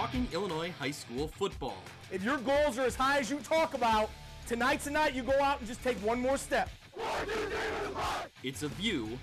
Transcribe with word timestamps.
talking 0.00 0.26
Illinois 0.32 0.72
high 0.78 0.90
school 0.90 1.28
football. 1.28 1.76
If 2.10 2.24
your 2.24 2.38
goals 2.38 2.78
are 2.78 2.86
as 2.86 2.94
high 2.94 3.18
as 3.18 3.28
you 3.28 3.36
talk 3.40 3.74
about, 3.74 4.08
tonight's 4.46 4.86
the 4.86 4.92
night 4.92 5.12
you 5.12 5.22
go 5.22 5.38
out 5.42 5.58
and 5.58 5.68
just 5.68 5.82
take 5.82 5.98
one 5.98 6.18
more 6.18 6.38
step. 6.38 6.70
It's 8.42 8.62
a 8.62 8.68
view 8.68 9.18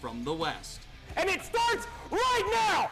from 0.00 0.24
the 0.24 0.32
West. 0.32 0.80
And 1.18 1.28
it 1.28 1.42
starts 1.42 1.86
right 2.10 2.50
now! 2.50 2.90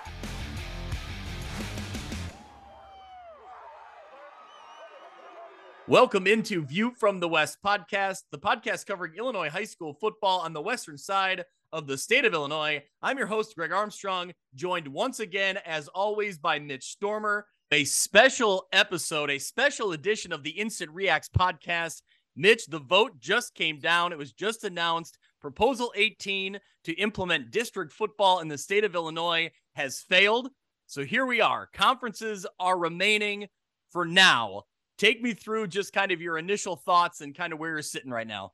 Welcome 5.88 6.26
into 6.26 6.66
View 6.66 6.92
from 6.98 7.20
the 7.20 7.28
West 7.28 7.56
podcast, 7.64 8.24
the 8.30 8.38
podcast 8.38 8.84
covering 8.84 9.14
Illinois 9.16 9.48
high 9.48 9.64
school 9.64 9.94
football 9.94 10.40
on 10.40 10.52
the 10.52 10.60
western 10.60 10.98
side 10.98 11.46
of 11.72 11.86
the 11.86 11.98
state 11.98 12.24
of 12.24 12.34
Illinois. 12.34 12.82
I'm 13.02 13.18
your 13.18 13.26
host, 13.26 13.54
Greg 13.54 13.72
Armstrong, 13.72 14.32
joined 14.54 14.88
once 14.88 15.20
again, 15.20 15.58
as 15.64 15.88
always, 15.88 16.38
by 16.38 16.58
Mitch 16.58 16.84
Stormer. 16.84 17.46
A 17.72 17.84
special 17.84 18.66
episode, 18.72 19.30
a 19.30 19.38
special 19.38 19.92
edition 19.92 20.32
of 20.32 20.42
the 20.42 20.50
Instant 20.50 20.90
Reax 20.92 21.28
podcast. 21.30 22.02
Mitch, 22.36 22.66
the 22.66 22.80
vote 22.80 23.18
just 23.20 23.54
came 23.54 23.78
down. 23.78 24.12
It 24.12 24.18
was 24.18 24.32
just 24.32 24.64
announced. 24.64 25.18
Proposal 25.40 25.92
18 25.96 26.58
to 26.84 26.92
implement 26.94 27.50
district 27.50 27.92
football 27.92 28.40
in 28.40 28.48
the 28.48 28.58
state 28.58 28.84
of 28.84 28.94
Illinois 28.94 29.50
has 29.74 30.00
failed. 30.00 30.48
So 30.86 31.04
here 31.04 31.26
we 31.26 31.40
are. 31.40 31.68
Conferences 31.72 32.46
are 32.58 32.78
remaining 32.78 33.46
for 33.90 34.04
now 34.04 34.64
take 35.00 35.22
me 35.22 35.32
through 35.32 35.66
just 35.66 35.94
kind 35.94 36.12
of 36.12 36.20
your 36.20 36.36
initial 36.36 36.76
thoughts 36.76 37.22
and 37.22 37.34
kind 37.34 37.54
of 37.54 37.58
where 37.58 37.70
you're 37.70 37.82
sitting 37.82 38.10
right 38.10 38.26
now. 38.26 38.52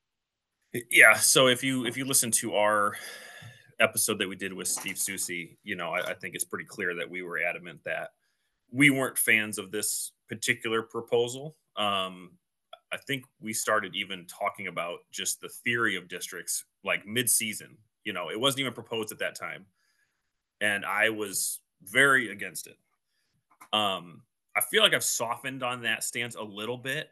Yeah. 0.90 1.14
So 1.14 1.48
if 1.48 1.62
you 1.62 1.86
if 1.86 1.96
you 1.96 2.04
listen 2.04 2.30
to 2.32 2.54
our 2.54 2.96
episode 3.78 4.18
that 4.18 4.28
we 4.28 4.36
did 4.36 4.52
with 4.52 4.68
Steve 4.68 4.98
Susie, 4.98 5.58
you 5.62 5.76
know, 5.76 5.90
I, 5.90 6.10
I 6.10 6.14
think 6.14 6.34
it's 6.34 6.44
pretty 6.44 6.64
clear 6.64 6.94
that 6.96 7.08
we 7.08 7.22
were 7.22 7.38
adamant 7.38 7.80
that 7.84 8.10
we 8.72 8.90
weren't 8.90 9.18
fans 9.18 9.58
of 9.58 9.70
this 9.70 10.12
particular 10.28 10.82
proposal. 10.82 11.56
Um, 11.76 12.32
I 12.92 12.96
think 12.96 13.24
we 13.40 13.52
started 13.52 13.94
even 13.94 14.26
talking 14.26 14.66
about 14.66 15.00
just 15.12 15.40
the 15.40 15.48
theory 15.48 15.96
of 15.96 16.08
districts 16.08 16.64
like 16.84 17.06
mid-season. 17.06 17.76
You 18.04 18.12
know, 18.12 18.30
it 18.30 18.40
wasn't 18.40 18.60
even 18.60 18.72
proposed 18.72 19.12
at 19.12 19.18
that 19.18 19.34
time, 19.34 19.66
and 20.60 20.84
I 20.84 21.10
was 21.10 21.60
very 21.82 22.30
against 22.30 22.66
it. 22.66 22.76
Um, 23.72 24.22
I 24.56 24.60
feel 24.62 24.82
like 24.82 24.94
I've 24.94 25.04
softened 25.04 25.62
on 25.62 25.82
that 25.82 26.02
stance 26.02 26.34
a 26.34 26.42
little 26.42 26.78
bit. 26.78 27.10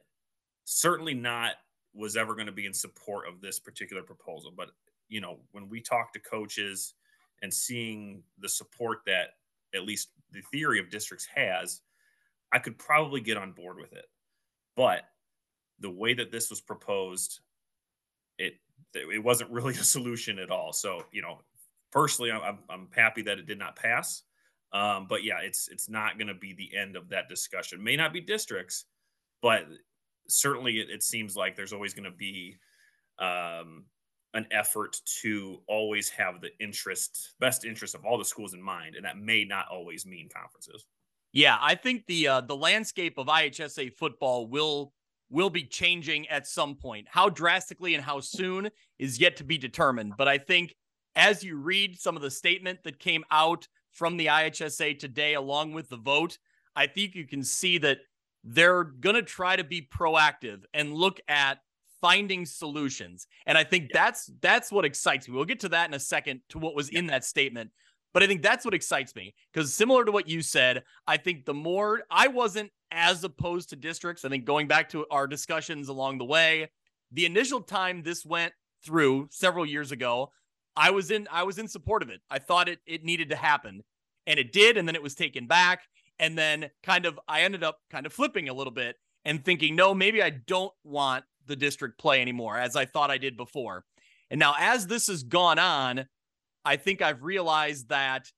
Certainly 0.64 1.14
not 1.14 1.56
was 1.94 2.16
ever 2.16 2.34
going 2.34 2.46
to 2.46 2.52
be 2.52 2.66
in 2.66 2.74
support 2.74 3.28
of 3.28 3.40
this 3.40 3.58
particular 3.58 4.02
proposal, 4.02 4.52
but 4.56 4.70
you 5.08 5.20
know, 5.20 5.38
when 5.52 5.68
we 5.68 5.80
talk 5.80 6.12
to 6.12 6.18
coaches 6.18 6.94
and 7.42 7.52
seeing 7.52 8.22
the 8.38 8.48
support 8.48 8.98
that 9.06 9.30
at 9.74 9.84
least 9.84 10.08
the 10.32 10.40
theory 10.52 10.78
of 10.78 10.90
districts 10.90 11.26
has, 11.34 11.82
I 12.52 12.58
could 12.58 12.78
probably 12.78 13.20
get 13.20 13.36
on 13.36 13.52
board 13.52 13.78
with 13.78 13.92
it. 13.92 14.06
But 14.76 15.02
the 15.80 15.90
way 15.90 16.14
that 16.14 16.30
this 16.30 16.50
was 16.50 16.60
proposed, 16.60 17.40
it 18.38 18.54
it 18.94 19.22
wasn't 19.22 19.50
really 19.52 19.74
a 19.74 19.84
solution 19.84 20.38
at 20.38 20.50
all. 20.50 20.72
So, 20.72 21.04
you 21.12 21.22
know, 21.22 21.40
personally, 21.92 22.30
I'm 22.30 22.58
I'm 22.68 22.88
happy 22.94 23.22
that 23.22 23.38
it 23.38 23.46
did 23.46 23.58
not 23.58 23.76
pass. 23.76 24.22
Um, 24.72 25.06
but 25.08 25.22
yeah, 25.22 25.38
it's 25.40 25.68
it's 25.68 25.88
not 25.88 26.18
going 26.18 26.28
to 26.28 26.34
be 26.34 26.52
the 26.52 26.76
end 26.76 26.96
of 26.96 27.08
that 27.10 27.28
discussion. 27.28 27.82
May 27.82 27.96
not 27.96 28.12
be 28.12 28.20
districts, 28.20 28.86
but 29.40 29.66
certainly 30.28 30.78
it, 30.80 30.90
it 30.90 31.02
seems 31.02 31.36
like 31.36 31.56
there's 31.56 31.72
always 31.72 31.94
going 31.94 32.04
to 32.04 32.16
be 32.16 32.56
um, 33.18 33.84
an 34.34 34.46
effort 34.50 35.00
to 35.22 35.60
always 35.68 36.08
have 36.10 36.40
the 36.40 36.50
interest, 36.60 37.34
best 37.40 37.64
interest 37.64 37.94
of 37.94 38.04
all 38.04 38.18
the 38.18 38.24
schools 38.24 38.54
in 38.54 38.62
mind, 38.62 38.96
and 38.96 39.04
that 39.04 39.16
may 39.16 39.44
not 39.44 39.66
always 39.70 40.04
mean 40.04 40.28
conferences. 40.34 40.86
Yeah, 41.32 41.56
I 41.60 41.74
think 41.74 42.06
the 42.06 42.28
uh, 42.28 42.40
the 42.42 42.56
landscape 42.56 43.18
of 43.18 43.26
IHSA 43.26 43.94
football 43.96 44.46
will 44.46 44.92
will 45.30 45.50
be 45.50 45.64
changing 45.64 46.28
at 46.28 46.46
some 46.46 46.76
point. 46.76 47.06
How 47.10 47.28
drastically 47.28 47.94
and 47.94 48.04
how 48.04 48.20
soon 48.20 48.68
is 48.98 49.18
yet 49.18 49.36
to 49.36 49.44
be 49.44 49.58
determined. 49.58 50.14
But 50.16 50.28
I 50.28 50.38
think 50.38 50.74
as 51.16 51.42
you 51.42 51.56
read 51.56 51.98
some 51.98 52.16
of 52.16 52.22
the 52.22 52.30
statement 52.30 52.80
that 52.84 52.98
came 52.98 53.24
out 53.30 53.66
from 53.90 54.16
the 54.16 54.26
IHSA 54.26 54.98
today, 54.98 55.34
along 55.34 55.72
with 55.72 55.88
the 55.88 55.96
vote, 55.96 56.38
I 56.76 56.86
think 56.86 57.14
you 57.14 57.26
can 57.26 57.42
see 57.42 57.78
that 57.78 57.98
they're 58.44 58.84
going 58.84 59.16
to 59.16 59.22
try 59.22 59.56
to 59.56 59.64
be 59.64 59.82
proactive 59.82 60.62
and 60.74 60.94
look 60.94 61.20
at 61.28 61.58
finding 62.00 62.44
solutions. 62.44 63.26
And 63.46 63.56
I 63.56 63.64
think 63.64 63.90
that's 63.92 64.30
that's 64.40 64.70
what 64.70 64.84
excites 64.84 65.26
me. 65.26 65.34
We'll 65.34 65.46
get 65.46 65.60
to 65.60 65.70
that 65.70 65.88
in 65.88 65.94
a 65.94 66.00
second 66.00 66.40
to 66.50 66.58
what 66.58 66.76
was 66.76 66.90
in 66.90 67.06
that 67.06 67.24
statement. 67.24 67.70
But 68.12 68.22
I 68.22 68.26
think 68.26 68.42
that's 68.42 68.64
what 68.64 68.74
excites 68.74 69.16
me 69.16 69.34
because 69.52 69.74
similar 69.74 70.04
to 70.04 70.12
what 70.12 70.28
you 70.28 70.42
said, 70.42 70.84
I 71.06 71.16
think 71.16 71.46
the 71.46 71.54
more 71.54 72.02
I 72.10 72.28
wasn't 72.28 72.70
as 72.92 73.24
opposed 73.24 73.70
to 73.70 73.76
districts. 73.76 74.24
I 74.24 74.28
think 74.28 74.44
going 74.44 74.68
back 74.68 74.90
to 74.90 75.04
our 75.10 75.26
discussions 75.26 75.88
along 75.88 76.18
the 76.18 76.24
way, 76.24 76.70
the 77.10 77.26
initial 77.26 77.60
time 77.60 78.02
this 78.02 78.24
went 78.24 78.52
through 78.84 79.28
several 79.30 79.66
years 79.66 79.90
ago, 79.90 80.30
I 80.76 80.90
was 80.90 81.10
in 81.10 81.26
I 81.30 81.42
was 81.44 81.58
in 81.58 81.66
support 81.66 82.02
of 82.02 82.10
it. 82.10 82.20
I 82.30 82.38
thought 82.38 82.68
it 82.68 82.80
it 82.86 83.04
needed 83.04 83.30
to 83.30 83.36
happen. 83.36 83.82
And 84.26 84.38
it 84.38 84.52
did, 84.52 84.78
and 84.78 84.88
then 84.88 84.94
it 84.94 85.02
was 85.02 85.14
taken 85.14 85.46
back. 85.46 85.82
And 86.18 86.38
then 86.38 86.70
kind 86.82 87.06
of 87.06 87.18
I 87.28 87.42
ended 87.42 87.64
up 87.64 87.78
kind 87.90 88.06
of 88.06 88.12
flipping 88.12 88.48
a 88.48 88.54
little 88.54 88.72
bit 88.72 88.96
and 89.24 89.44
thinking, 89.44 89.74
no, 89.74 89.94
maybe 89.94 90.22
I 90.22 90.30
don't 90.30 90.72
want 90.84 91.24
the 91.46 91.56
district 91.56 91.98
play 91.98 92.20
anymore, 92.20 92.58
as 92.58 92.76
I 92.76 92.84
thought 92.84 93.10
I 93.10 93.18
did 93.18 93.36
before. 93.36 93.84
And 94.30 94.38
now 94.38 94.54
as 94.58 94.86
this 94.86 95.08
has 95.08 95.22
gone 95.22 95.58
on, 95.58 96.06
I 96.64 96.76
think 96.76 97.02
I've 97.02 97.22
realized 97.22 97.88
that 97.88 98.30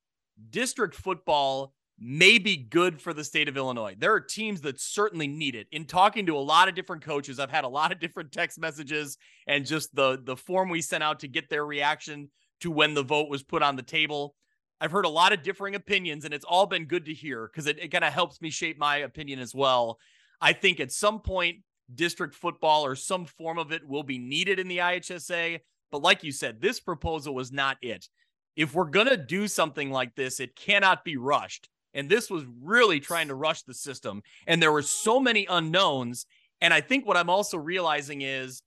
district 0.51 0.95
football 0.95 1.75
may 1.99 2.39
be 2.39 2.57
good 2.57 3.01
for 3.01 3.15
the 3.15 3.25
state 3.25 3.49
of 3.49 3.57
Illinois. 3.57 3.97
There 3.99 4.13
are 4.13 4.21
teams 4.21 4.61
that 4.63 4.81
certainly 4.81 5.27
need 5.27 5.55
it. 5.55 5.67
In 5.73 5.87
talking 5.87 6.27
to 6.27 6.37
a 6.37 6.41
lot 6.41 6.69
of 6.69 6.75
different 6.75 7.03
coaches, 7.03 7.39
I've 7.39 7.51
had 7.51 7.65
a 7.65 7.69
lot 7.69 7.93
of 7.93 8.01
different 8.01 8.33
text 8.33 8.59
messages 8.59 9.17
and 9.47 9.65
just 9.65 9.95
the 9.95 10.21
the 10.23 10.37
form 10.37 10.69
we 10.69 10.83
sent 10.83 11.03
out 11.03 11.21
to 11.21 11.29
get 11.29 11.49
their 11.49 11.65
reaction 11.65 12.31
to 12.61 12.71
when 12.71 12.95
the 12.95 13.03
vote 13.03 13.31
was 13.31 13.43
put 13.43 13.63
on 13.63 13.77
the 13.77 13.83
table. 13.83 14.35
I've 14.81 14.91
heard 14.91 15.05
a 15.05 15.11
lot 15.11 15.33
of 15.33 15.43
differing 15.43 15.75
opinions 15.75 16.25
and 16.25 16.35
it's 16.35 16.45
all 16.45 16.67
been 16.67 16.85
good 16.85 17.07
to 17.07 17.15
hear 17.15 17.49
because 17.49 17.67
it, 17.67 17.79
it 17.79 17.89
kind 17.89 18.05
of 18.05 18.13
helps 18.13 18.41
me 18.41 18.51
shape 18.51 18.79
my 18.79 18.99
opinion 18.99 19.39
as 19.39 19.55
well. 19.55 19.99
I 20.41 20.53
think 20.53 20.81
at 20.81 20.93
some 20.93 21.21
point 21.21 21.59
district 21.95 22.35
football 22.35 22.85
or 22.85 22.95
some 22.95 23.25
form 23.25 23.59
of 23.59 23.73
it 23.73 23.87
will 23.87 24.03
be 24.03 24.19
needed 24.19 24.59
in 24.59 24.69
the 24.69 24.79
IHSA, 24.79 25.61
but 25.91 26.03
like 26.03 26.25
you 26.25 26.33
said, 26.33 26.61
this 26.61 26.81
proposal 26.81 27.35
was 27.35 27.53
not 27.53 27.79
it. 27.81 28.09
If 28.57 28.75
we're 28.75 28.85
going 28.85 29.09
to 29.09 29.17
do 29.17 29.49
something 29.49 29.91
like 29.91 30.15
this, 30.15 30.41
it 30.41 30.57
cannot 30.57 31.05
be 31.05 31.17
rushed 31.17 31.69
and 31.97 32.11
this 32.11 32.31
was 32.31 32.45
really 32.63 33.01
trying 33.01 33.29
to 33.29 33.35
rush 33.35 33.63
the 33.63 33.75
system. 33.75 34.23
And 34.47 34.63
there 34.63 34.71
were 34.71 34.83
so 34.83 35.19
many 35.19 35.47
unknowns. 35.49 36.27
And 36.61 36.73
I 36.73 36.83
think 36.83 37.07
what 37.07 37.17
I'm 37.17 37.31
also 37.31 37.57
realizing 37.57 38.21
is 38.21 38.63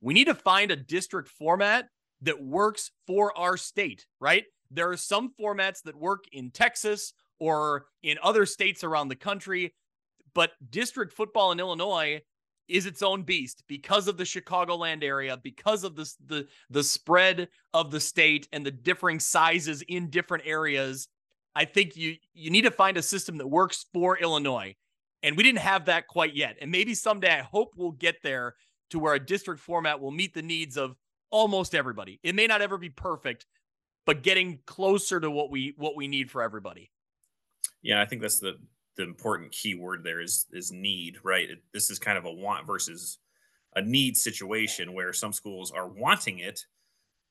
we 0.00 0.14
need 0.14 0.24
to 0.24 0.34
find 0.34 0.70
a 0.70 0.76
district 0.76 1.28
format 1.28 1.88
that 2.22 2.42
works 2.42 2.90
for 3.06 3.36
our 3.36 3.58
state, 3.58 4.06
right? 4.18 4.44
There 4.70 4.90
are 4.90 4.96
some 4.96 5.32
formats 5.38 5.82
that 5.82 5.96
work 5.96 6.24
in 6.32 6.50
Texas 6.50 7.12
or 7.38 7.86
in 8.02 8.18
other 8.22 8.46
states 8.46 8.84
around 8.84 9.08
the 9.08 9.16
country, 9.16 9.74
but 10.34 10.52
district 10.70 11.12
football 11.12 11.52
in 11.52 11.60
Illinois 11.60 12.20
is 12.68 12.86
its 12.86 13.02
own 13.02 13.22
beast 13.22 13.64
because 13.66 14.06
of 14.06 14.16
the 14.16 14.24
Chicagoland 14.24 15.02
area, 15.02 15.36
because 15.36 15.82
of 15.82 15.96
the, 15.96 16.10
the 16.26 16.46
the 16.70 16.84
spread 16.84 17.48
of 17.74 17.90
the 17.90 18.00
state 18.00 18.48
and 18.52 18.64
the 18.64 18.70
differing 18.70 19.18
sizes 19.18 19.82
in 19.82 20.08
different 20.08 20.44
areas. 20.46 21.08
I 21.56 21.64
think 21.64 21.96
you 21.96 22.14
you 22.32 22.50
need 22.50 22.62
to 22.62 22.70
find 22.70 22.96
a 22.96 23.02
system 23.02 23.38
that 23.38 23.48
works 23.48 23.86
for 23.92 24.16
Illinois. 24.18 24.76
And 25.22 25.36
we 25.36 25.42
didn't 25.42 25.58
have 25.58 25.86
that 25.86 26.06
quite 26.06 26.34
yet. 26.34 26.56
And 26.62 26.70
maybe 26.70 26.94
someday 26.94 27.32
I 27.32 27.42
hope 27.42 27.74
we'll 27.76 27.90
get 27.90 28.22
there 28.22 28.54
to 28.90 28.98
where 28.98 29.14
a 29.14 29.24
district 29.24 29.60
format 29.60 30.00
will 30.00 30.10
meet 30.10 30.32
the 30.32 30.42
needs 30.42 30.76
of 30.78 30.96
almost 31.30 31.74
everybody. 31.74 32.20
It 32.22 32.34
may 32.34 32.46
not 32.46 32.62
ever 32.62 32.78
be 32.78 32.88
perfect, 32.88 33.46
but 34.06 34.22
getting 34.22 34.60
closer 34.66 35.20
to 35.20 35.30
what 35.30 35.50
we 35.50 35.74
what 35.76 35.96
we 35.96 36.08
need 36.08 36.30
for 36.30 36.42
everybody. 36.42 36.90
Yeah, 37.82 38.00
I 38.00 38.06
think 38.06 38.22
that's 38.22 38.40
the 38.40 38.58
the 38.96 39.02
important 39.04 39.52
key 39.52 39.74
word 39.74 40.04
there 40.04 40.20
is 40.20 40.46
is 40.52 40.72
need, 40.72 41.18
right? 41.22 41.48
This 41.72 41.90
is 41.90 41.98
kind 41.98 42.18
of 42.18 42.24
a 42.24 42.32
want 42.32 42.66
versus 42.66 43.18
a 43.76 43.82
need 43.82 44.16
situation 44.16 44.94
where 44.94 45.12
some 45.12 45.32
schools 45.32 45.70
are 45.70 45.88
wanting 45.88 46.40
it 46.40 46.64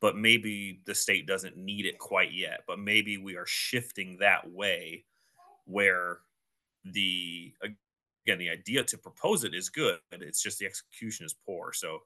but 0.01 0.15
maybe 0.15 0.81
the 0.85 0.95
state 0.95 1.27
doesn't 1.27 1.57
need 1.57 1.85
it 1.85 1.99
quite 1.99 2.31
yet. 2.31 2.61
But 2.67 2.79
maybe 2.79 3.17
we 3.17 3.35
are 3.35 3.45
shifting 3.45 4.17
that 4.19 4.49
way 4.49 5.05
where 5.65 6.19
the 6.85 7.53
again 7.63 8.39
the 8.39 8.49
idea 8.49 8.83
to 8.83 8.97
propose 8.97 9.43
it 9.43 9.53
is 9.53 9.69
good, 9.69 9.99
but 10.09 10.21
it's 10.21 10.41
just 10.41 10.59
the 10.59 10.65
execution 10.65 11.25
is 11.25 11.35
poor. 11.45 11.73
So 11.73 11.99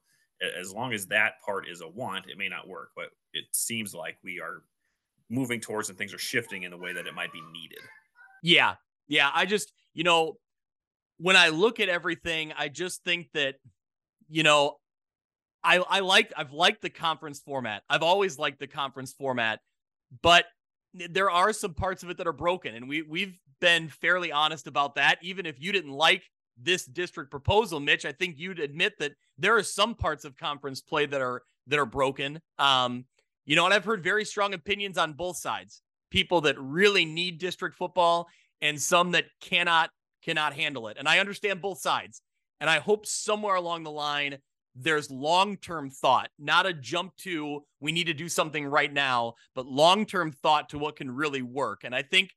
as 0.59 0.73
long 0.73 0.93
as 0.93 1.07
that 1.07 1.33
part 1.45 1.67
is 1.67 1.81
a 1.81 1.87
want, 1.87 2.29
it 2.29 2.37
may 2.37 2.49
not 2.49 2.67
work, 2.67 2.89
but 2.95 3.05
it 3.33 3.45
seems 3.51 3.93
like 3.93 4.17
we 4.23 4.39
are 4.39 4.63
moving 5.29 5.59
towards 5.59 5.89
and 5.89 5.97
things 5.97 6.13
are 6.13 6.19
shifting 6.19 6.63
in 6.63 6.71
the 6.71 6.77
way 6.77 6.93
that 6.93 7.07
it 7.07 7.13
might 7.13 7.31
be 7.31 7.41
needed. 7.51 7.79
Yeah. 8.41 8.75
Yeah. 9.07 9.31
I 9.33 9.45
just, 9.45 9.71
you 9.93 10.03
know, 10.03 10.37
when 11.17 11.35
I 11.35 11.49
look 11.49 11.79
at 11.79 11.89
everything, 11.89 12.53
I 12.57 12.67
just 12.67 13.03
think 13.03 13.29
that, 13.33 13.55
you 14.27 14.43
know, 14.43 14.77
I 15.63 15.77
I 15.77 15.99
like 16.01 16.33
I've 16.35 16.51
liked 16.51 16.81
the 16.81 16.89
conference 16.89 17.39
format. 17.39 17.83
I've 17.89 18.03
always 18.03 18.37
liked 18.37 18.59
the 18.59 18.67
conference 18.67 19.13
format, 19.13 19.59
but 20.21 20.45
there 20.93 21.31
are 21.31 21.53
some 21.53 21.73
parts 21.73 22.03
of 22.03 22.09
it 22.09 22.17
that 22.17 22.27
are 22.27 22.33
broken, 22.33 22.75
and 22.75 22.89
we 22.89 23.01
we've 23.01 23.39
been 23.61 23.87
fairly 23.87 24.31
honest 24.31 24.67
about 24.67 24.95
that. 24.95 25.19
Even 25.21 25.45
if 25.45 25.61
you 25.61 25.71
didn't 25.71 25.93
like 25.93 26.23
this 26.57 26.85
district 26.85 27.31
proposal, 27.31 27.79
Mitch, 27.79 28.05
I 28.05 28.11
think 28.11 28.37
you'd 28.37 28.59
admit 28.59 28.93
that 28.99 29.13
there 29.37 29.55
are 29.57 29.63
some 29.63 29.95
parts 29.95 30.25
of 30.25 30.37
conference 30.37 30.81
play 30.81 31.05
that 31.05 31.21
are 31.21 31.43
that 31.67 31.79
are 31.79 31.85
broken. 31.85 32.39
Um, 32.59 33.05
you 33.45 33.55
know, 33.55 33.65
and 33.65 33.73
I've 33.73 33.85
heard 33.85 34.03
very 34.03 34.25
strong 34.25 34.53
opinions 34.53 34.97
on 34.97 35.13
both 35.13 35.37
sides. 35.37 35.81
People 36.11 36.41
that 36.41 36.59
really 36.59 37.05
need 37.05 37.39
district 37.39 37.75
football 37.75 38.27
and 38.61 38.81
some 38.81 39.11
that 39.11 39.25
cannot 39.41 39.89
cannot 40.23 40.53
handle 40.53 40.87
it. 40.87 40.97
And 40.97 41.07
I 41.07 41.19
understand 41.19 41.61
both 41.61 41.79
sides. 41.79 42.21
And 42.61 42.69
I 42.69 42.79
hope 42.79 43.05
somewhere 43.05 43.55
along 43.55 43.83
the 43.83 43.91
line 43.91 44.37
there's 44.75 45.11
long-term 45.11 45.91
thought, 45.91 46.29
not 46.39 46.65
a 46.65 46.73
jump 46.73 47.15
to 47.17 47.63
we 47.79 47.91
need 47.91 48.07
to 48.07 48.13
do 48.13 48.27
something 48.27 48.65
right 48.65 48.91
now, 48.91 49.33
but 49.53 49.67
long-term 49.67 50.31
thought 50.31 50.69
to 50.69 50.79
what 50.79 50.95
can 50.95 51.11
really 51.11 51.41
work. 51.41 51.83
And 51.83 51.93
I 51.93 52.01
think 52.01 52.31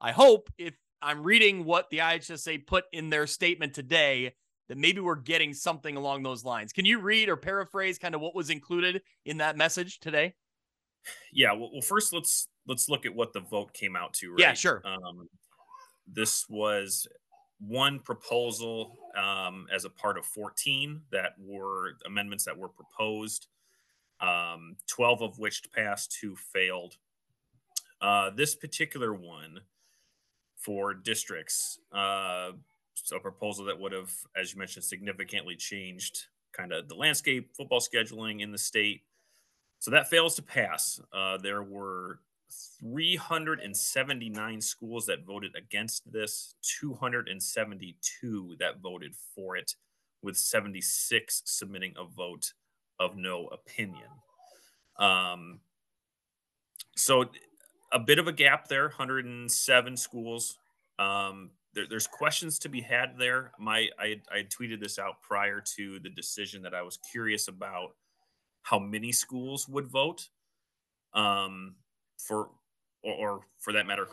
I 0.00 0.12
hope 0.12 0.48
if 0.56 0.74
I'm 1.02 1.22
reading 1.22 1.64
what 1.64 1.90
the 1.90 1.98
IHSA 1.98 2.66
put 2.66 2.84
in 2.92 3.10
their 3.10 3.26
statement 3.26 3.74
today 3.74 4.34
that 4.68 4.78
maybe 4.78 5.00
we're 5.00 5.16
getting 5.16 5.52
something 5.52 5.96
along 5.96 6.22
those 6.22 6.44
lines. 6.44 6.72
Can 6.72 6.84
you 6.84 7.00
read 7.00 7.28
or 7.28 7.36
paraphrase 7.36 7.98
kind 7.98 8.14
of 8.14 8.20
what 8.20 8.34
was 8.34 8.48
included 8.48 9.02
in 9.24 9.38
that 9.38 9.56
message 9.56 10.00
today? 10.00 10.34
Yeah, 11.32 11.52
well, 11.52 11.70
well 11.72 11.82
first 11.82 12.12
let's 12.12 12.48
let's 12.66 12.88
look 12.88 13.04
at 13.04 13.14
what 13.14 13.32
the 13.32 13.40
vote 13.40 13.72
came 13.72 13.96
out 13.96 14.14
to. 14.14 14.30
Right? 14.30 14.38
Yeah, 14.38 14.52
sure. 14.54 14.80
Um, 14.84 15.28
this 16.06 16.46
was 16.48 17.06
one 17.58 17.98
proposal 18.00 18.96
um, 19.16 19.66
as 19.74 19.84
a 19.84 19.90
part 19.90 20.18
of 20.18 20.24
14 20.24 21.02
that 21.10 21.32
were 21.38 21.96
amendments 22.06 22.44
that 22.44 22.56
were 22.56 22.68
proposed, 22.68 23.48
um, 24.20 24.76
12 24.88 25.22
of 25.22 25.38
which 25.38 25.62
passed, 25.72 26.16
two 26.20 26.36
failed. 26.36 26.96
Uh, 28.00 28.30
this 28.30 28.54
particular 28.54 29.12
one 29.12 29.60
for 30.64 30.94
districts, 30.94 31.78
uh, 31.92 32.52
so 32.94 33.16
a 33.16 33.20
proposal 33.20 33.64
that 33.64 33.78
would 33.78 33.92
have, 33.92 34.12
as 34.36 34.52
you 34.52 34.58
mentioned, 34.58 34.84
significantly 34.84 35.56
changed 35.56 36.26
kind 36.52 36.72
of 36.72 36.88
the 36.88 36.94
landscape, 36.94 37.50
football 37.56 37.80
scheduling 37.80 38.40
in 38.42 38.52
the 38.52 38.58
state. 38.58 39.02
So 39.80 39.90
that 39.90 40.08
fails 40.08 40.36
to 40.36 40.42
pass. 40.42 41.00
Uh, 41.12 41.38
there 41.38 41.62
were 41.62 42.20
379 42.80 44.60
schools 44.60 45.06
that 45.06 45.24
voted 45.26 45.56
against 45.56 46.10
this, 46.12 46.54
272 46.80 48.56
that 48.60 48.80
voted 48.80 49.14
for 49.34 49.56
it, 49.56 49.74
with 50.22 50.36
76 50.36 51.42
submitting 51.44 51.94
a 51.96 52.04
vote 52.04 52.52
of 53.00 53.16
no 53.16 53.48
opinion. 53.48 54.08
Um, 54.98 55.60
so 56.96 57.24
a 57.92 57.98
bit 57.98 58.18
of 58.18 58.26
a 58.26 58.32
gap 58.32 58.68
there 58.68 58.84
107 58.84 59.96
schools. 59.96 60.58
Um, 60.98 61.50
there, 61.74 61.86
there's 61.88 62.06
questions 62.06 62.58
to 62.60 62.68
be 62.68 62.80
had 62.80 63.18
there. 63.18 63.52
My 63.58 63.88
I, 63.98 64.20
I 64.30 64.44
tweeted 64.44 64.80
this 64.80 64.98
out 64.98 65.22
prior 65.22 65.62
to 65.76 65.98
the 66.00 66.10
decision 66.10 66.62
that 66.62 66.74
I 66.74 66.82
was 66.82 66.98
curious 67.10 67.48
about 67.48 67.94
how 68.62 68.78
many 68.78 69.12
schools 69.12 69.68
would 69.68 69.90
vote. 69.90 70.28
Um, 71.14 71.76
for 72.18 72.50
or, 73.02 73.14
or 73.14 73.40
for 73.58 73.72
that 73.72 73.86
matter, 73.86 74.08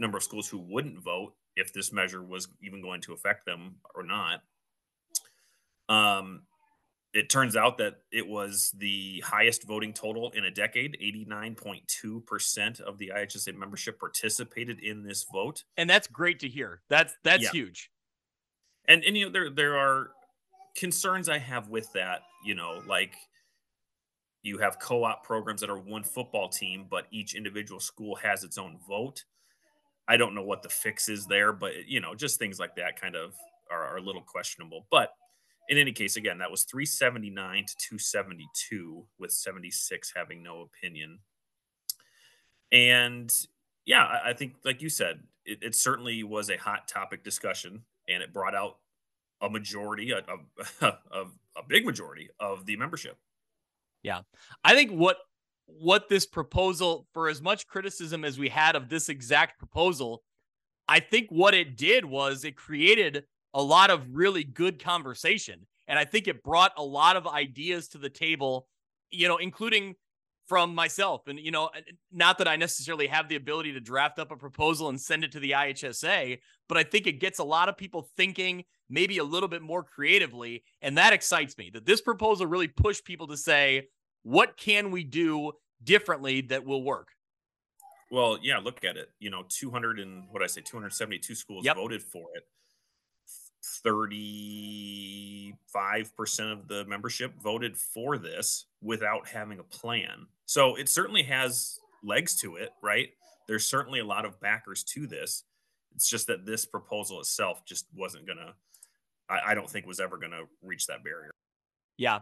number 0.00 0.18
of 0.18 0.22
schools 0.22 0.48
who 0.48 0.58
wouldn't 0.58 1.02
vote 1.02 1.34
if 1.56 1.72
this 1.72 1.92
measure 1.92 2.22
was 2.22 2.48
even 2.62 2.82
going 2.82 3.00
to 3.02 3.12
affect 3.12 3.46
them 3.46 3.76
or 3.94 4.02
not. 4.02 4.40
Um, 5.88 6.42
it 7.14 7.30
turns 7.30 7.54
out 7.56 7.78
that 7.78 8.00
it 8.10 8.26
was 8.26 8.74
the 8.76 9.20
highest 9.20 9.62
voting 9.64 9.92
total 9.92 10.30
in 10.32 10.44
a 10.44 10.50
decade. 10.50 10.96
89.2% 11.00 12.80
of 12.80 12.98
the 12.98 13.12
IHSA 13.14 13.54
membership 13.56 13.98
participated 14.00 14.80
in 14.80 15.02
this 15.04 15.24
vote. 15.32 15.64
And 15.76 15.88
that's 15.88 16.08
great 16.08 16.40
to 16.40 16.48
hear. 16.48 16.82
That's 16.88 17.14
that's 17.22 17.44
Yeah. 17.44 17.50
huge. 17.52 17.90
And 18.88 19.04
and 19.04 19.16
you 19.16 19.26
know 19.26 19.32
there 19.32 19.48
there 19.50 19.78
are 19.78 20.10
concerns 20.76 21.28
I 21.28 21.38
have 21.38 21.68
with 21.68 21.92
that, 21.92 22.22
you 22.44 22.54
know, 22.54 22.82
like 22.86 23.14
you 24.42 24.58
have 24.58 24.78
co-op 24.78 25.24
programs 25.24 25.60
that 25.62 25.70
are 25.70 25.78
one 25.78 26.02
football 26.02 26.48
team, 26.48 26.86
but 26.90 27.06
each 27.10 27.34
individual 27.34 27.80
school 27.80 28.16
has 28.16 28.44
its 28.44 28.58
own 28.58 28.78
vote. 28.86 29.24
I 30.06 30.16
don't 30.18 30.34
know 30.34 30.42
what 30.42 30.62
the 30.62 30.68
fix 30.68 31.08
is 31.08 31.26
there, 31.26 31.52
but 31.52 31.86
you 31.86 32.00
know, 32.00 32.14
just 32.14 32.38
things 32.38 32.58
like 32.58 32.74
that 32.76 33.00
kind 33.00 33.16
of 33.16 33.34
are, 33.70 33.84
are 33.84 33.96
a 33.96 34.02
little 34.02 34.22
questionable. 34.22 34.86
But 34.90 35.10
in 35.68 35.78
any 35.78 35.92
case, 35.92 36.16
again, 36.16 36.38
that 36.38 36.50
was 36.50 36.64
379 36.64 37.64
to 37.66 37.74
272, 37.88 39.06
with 39.18 39.32
76 39.32 40.12
having 40.14 40.42
no 40.42 40.62
opinion. 40.62 41.20
And 42.72 43.32
yeah, 43.86 44.18
I, 44.24 44.32
think, 44.32 44.54
like 44.64 44.82
you 44.82 44.88
said, 44.88 45.20
it, 45.44 45.58
it 45.62 45.74
certainly 45.74 46.22
was 46.22 46.50
a 46.50 46.56
hot 46.56 46.88
topic 46.88 47.24
discussion, 47.24 47.82
and 48.08 48.22
it 48.22 48.32
brought 48.32 48.54
out 48.54 48.78
a 49.40 49.48
majority, 49.48 50.10
a, 50.12 50.18
a, 50.18 50.86
a, 51.12 51.24
a 51.56 51.62
big 51.68 51.84
majority 51.84 52.30
of 52.40 52.66
the 52.66 52.76
membership. 52.76 53.16
Yeah. 54.02 54.20
I 54.62 54.74
think 54.74 54.90
what 54.90 55.16
what 55.66 56.10
this 56.10 56.26
proposal 56.26 57.06
for 57.14 57.28
as 57.28 57.40
much 57.40 57.66
criticism 57.66 58.22
as 58.22 58.38
we 58.38 58.50
had 58.50 58.76
of 58.76 58.90
this 58.90 59.08
exact 59.08 59.58
proposal, 59.58 60.22
I 60.86 61.00
think 61.00 61.30
what 61.30 61.54
it 61.54 61.76
did 61.76 62.04
was 62.04 62.44
it 62.44 62.54
created 62.54 63.24
a 63.54 63.62
lot 63.62 63.90
of 63.90 64.04
really 64.12 64.44
good 64.44 64.82
conversation 64.82 65.66
and 65.86 65.98
I 65.98 66.04
think 66.04 66.28
it 66.28 66.42
brought 66.42 66.72
a 66.76 66.82
lot 66.82 67.16
of 67.16 67.26
ideas 67.26 67.88
to 67.88 67.98
the 67.98 68.08
table, 68.08 68.68
you 69.10 69.28
know, 69.28 69.36
including 69.36 69.96
from 70.46 70.74
myself 70.74 71.26
and 71.26 71.40
you 71.40 71.50
know 71.50 71.70
not 72.12 72.36
that 72.36 72.46
I 72.46 72.56
necessarily 72.56 73.06
have 73.06 73.30
the 73.30 73.36
ability 73.36 73.72
to 73.72 73.80
draft 73.80 74.18
up 74.18 74.30
a 74.30 74.36
proposal 74.36 74.90
and 74.90 75.00
send 75.00 75.24
it 75.24 75.32
to 75.32 75.40
the 75.40 75.52
IHSA 75.52 76.38
but 76.68 76.76
I 76.76 76.82
think 76.82 77.06
it 77.06 77.18
gets 77.18 77.38
a 77.38 77.44
lot 77.44 77.70
of 77.70 77.78
people 77.78 78.06
thinking 78.14 78.64
maybe 78.90 79.16
a 79.16 79.24
little 79.24 79.48
bit 79.48 79.62
more 79.62 79.82
creatively 79.82 80.62
and 80.82 80.98
that 80.98 81.14
excites 81.14 81.56
me 81.56 81.70
that 81.72 81.86
this 81.86 82.02
proposal 82.02 82.46
really 82.46 82.68
pushed 82.68 83.06
people 83.06 83.26
to 83.28 83.38
say 83.38 83.88
what 84.22 84.58
can 84.58 84.90
we 84.90 85.02
do 85.02 85.52
differently 85.82 86.42
that 86.42 86.66
will 86.66 86.82
work 86.82 87.08
Well, 88.10 88.38
yeah, 88.42 88.58
look 88.58 88.84
at 88.84 88.96
it. 88.96 89.08
You 89.18 89.30
know, 89.30 89.44
200 89.48 89.98
and 89.98 90.24
what 90.30 90.42
I 90.42 90.46
say, 90.46 90.60
272 90.60 91.34
schools 91.34 91.64
Yep. 91.64 91.76
voted 91.76 92.02
for 92.02 92.26
it. 92.34 92.44
35% 93.86 95.54
of 96.52 96.68
the 96.68 96.84
membership 96.86 97.34
voted 97.42 97.76
for 97.76 98.18
this 98.18 98.66
without 98.82 99.26
having 99.26 99.58
a 99.58 99.64
plan. 99.64 100.26
So 100.46 100.76
it 100.76 100.88
certainly 100.88 101.22
has 101.24 101.78
legs 102.02 102.36
to 102.36 102.56
it, 102.56 102.70
right? 102.82 103.10
There's 103.48 103.64
certainly 103.64 104.00
a 104.00 104.04
lot 104.04 104.24
of 104.24 104.40
backers 104.40 104.84
to 104.84 105.06
this. 105.06 105.44
It's 105.94 106.08
just 106.08 106.26
that 106.26 106.44
this 106.44 106.66
proposal 106.66 107.20
itself 107.20 107.64
just 107.64 107.86
wasn't 107.94 108.26
going 108.26 108.38
to, 108.38 108.54
I 109.28 109.54
don't 109.54 109.70
think 109.70 109.86
was 109.86 110.00
ever 110.00 110.18
going 110.18 110.32
to 110.32 110.44
reach 110.62 110.86
that 110.86 111.02
barrier. 111.02 111.30
Yeah. 111.96 112.18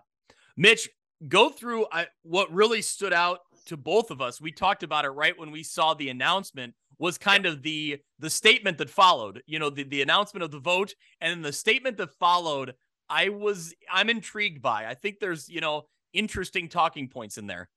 Mitch, 0.56 0.88
go 1.28 1.50
through 1.50 1.86
I, 1.90 2.06
what 2.22 2.52
really 2.52 2.82
stood 2.82 3.12
out 3.12 3.40
to 3.66 3.76
both 3.76 4.10
of 4.10 4.20
us. 4.20 4.40
We 4.40 4.52
talked 4.52 4.82
about 4.82 5.04
it 5.04 5.10
right 5.10 5.38
when 5.38 5.50
we 5.50 5.62
saw 5.62 5.94
the 5.94 6.10
announcement 6.10 6.74
was 7.02 7.18
kind 7.18 7.46
of 7.46 7.62
the 7.64 7.98
the 8.20 8.30
statement 8.30 8.78
that 8.78 8.88
followed, 8.88 9.42
you 9.44 9.58
know, 9.58 9.68
the, 9.68 9.82
the 9.82 10.02
announcement 10.02 10.44
of 10.44 10.52
the 10.52 10.60
vote 10.60 10.94
and 11.20 11.32
then 11.32 11.42
the 11.42 11.52
statement 11.52 11.96
that 11.96 12.14
followed. 12.14 12.74
I 13.10 13.28
was 13.28 13.74
I'm 13.92 14.08
intrigued 14.08 14.62
by. 14.62 14.86
I 14.86 14.94
think 14.94 15.18
there's, 15.18 15.48
you 15.48 15.60
know, 15.60 15.82
interesting 16.12 16.68
talking 16.68 17.08
points 17.08 17.36
in 17.38 17.48
there. 17.48 17.68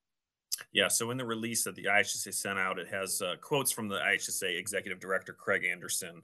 Yeah, 0.72 0.88
so 0.90 1.10
in 1.10 1.18
the 1.18 1.26
release 1.26 1.64
that 1.64 1.76
the 1.76 1.86
IHSA 1.86 2.34
sent 2.36 2.60
out, 2.60 2.78
it 2.78 2.88
has 2.88 3.22
uh, 3.22 3.36
quotes 3.42 3.72
from 3.72 3.90
the 3.90 3.98
IHSA 3.98 4.58
Executive 4.58 5.00
Director 5.00 5.34
Craig 5.34 5.66
Anderson, 5.70 6.22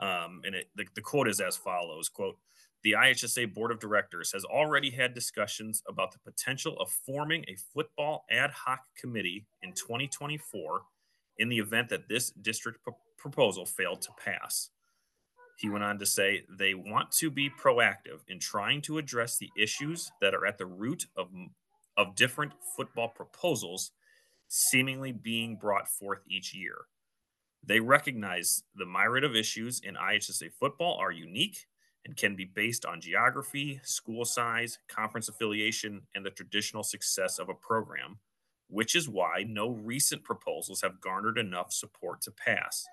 um, 0.00 0.40
and 0.44 0.54
it, 0.54 0.70
the, 0.74 0.86
the 0.94 1.02
quote 1.02 1.28
is 1.28 1.38
as 1.38 1.54
follows: 1.56 2.08
"Quote: 2.08 2.38
The 2.82 2.92
IHSA 2.92 3.52
Board 3.54 3.70
of 3.70 3.78
Directors 3.78 4.32
has 4.32 4.44
already 4.44 4.90
had 4.90 5.12
discussions 5.14 5.82
about 5.86 6.12
the 6.12 6.18
potential 6.18 6.76
of 6.80 6.90
forming 6.90 7.44
a 7.46 7.56
football 7.74 8.24
ad 8.30 8.50
hoc 8.50 8.80
committee 8.96 9.44
in 9.62 9.72
2024 9.74 10.82
in 11.38 11.48
the 11.48 11.58
event 11.58 11.88
that 11.88 12.08
this 12.08 12.30
district 12.30 12.82
pro- 12.82 12.96
proposal 13.16 13.66
failed 13.66 14.02
to 14.02 14.12
pass." 14.12 14.70
He 15.58 15.68
went 15.68 15.84
on 15.84 15.98
to 15.98 16.06
say 16.06 16.44
they 16.48 16.74
want 16.74 17.12
to 17.12 17.30
be 17.30 17.50
proactive 17.50 18.20
in 18.28 18.38
trying 18.38 18.80
to 18.82 18.98
address 18.98 19.38
the 19.38 19.50
issues 19.56 20.10
that 20.20 20.34
are 20.34 20.46
at 20.46 20.58
the 20.58 20.66
root 20.66 21.06
of 21.16 21.30
of 21.96 22.14
different 22.16 22.52
football 22.76 23.08
proposals 23.08 23.92
seemingly 24.48 25.12
being 25.12 25.56
brought 25.56 25.88
forth 25.88 26.20
each 26.26 26.54
year. 26.54 26.86
They 27.64 27.80
recognize 27.80 28.64
the 28.74 28.86
myriad 28.86 29.24
of 29.24 29.36
issues 29.36 29.80
in 29.80 29.94
IHSA 29.94 30.52
football 30.52 30.98
are 30.98 31.12
unique 31.12 31.66
and 32.04 32.16
can 32.16 32.34
be 32.34 32.44
based 32.44 32.84
on 32.84 33.00
geography, 33.00 33.80
school 33.84 34.24
size, 34.24 34.78
conference 34.88 35.28
affiliation, 35.28 36.02
and 36.14 36.26
the 36.26 36.30
traditional 36.30 36.82
success 36.82 37.38
of 37.38 37.48
a 37.48 37.54
program, 37.54 38.18
which 38.72 38.96
is 38.96 39.08
why 39.08 39.44
no 39.46 39.68
recent 39.68 40.24
proposals 40.24 40.80
have 40.80 41.00
garnered 41.00 41.36
enough 41.36 41.72
support 41.72 42.22
to 42.22 42.30
pass. 42.32 42.86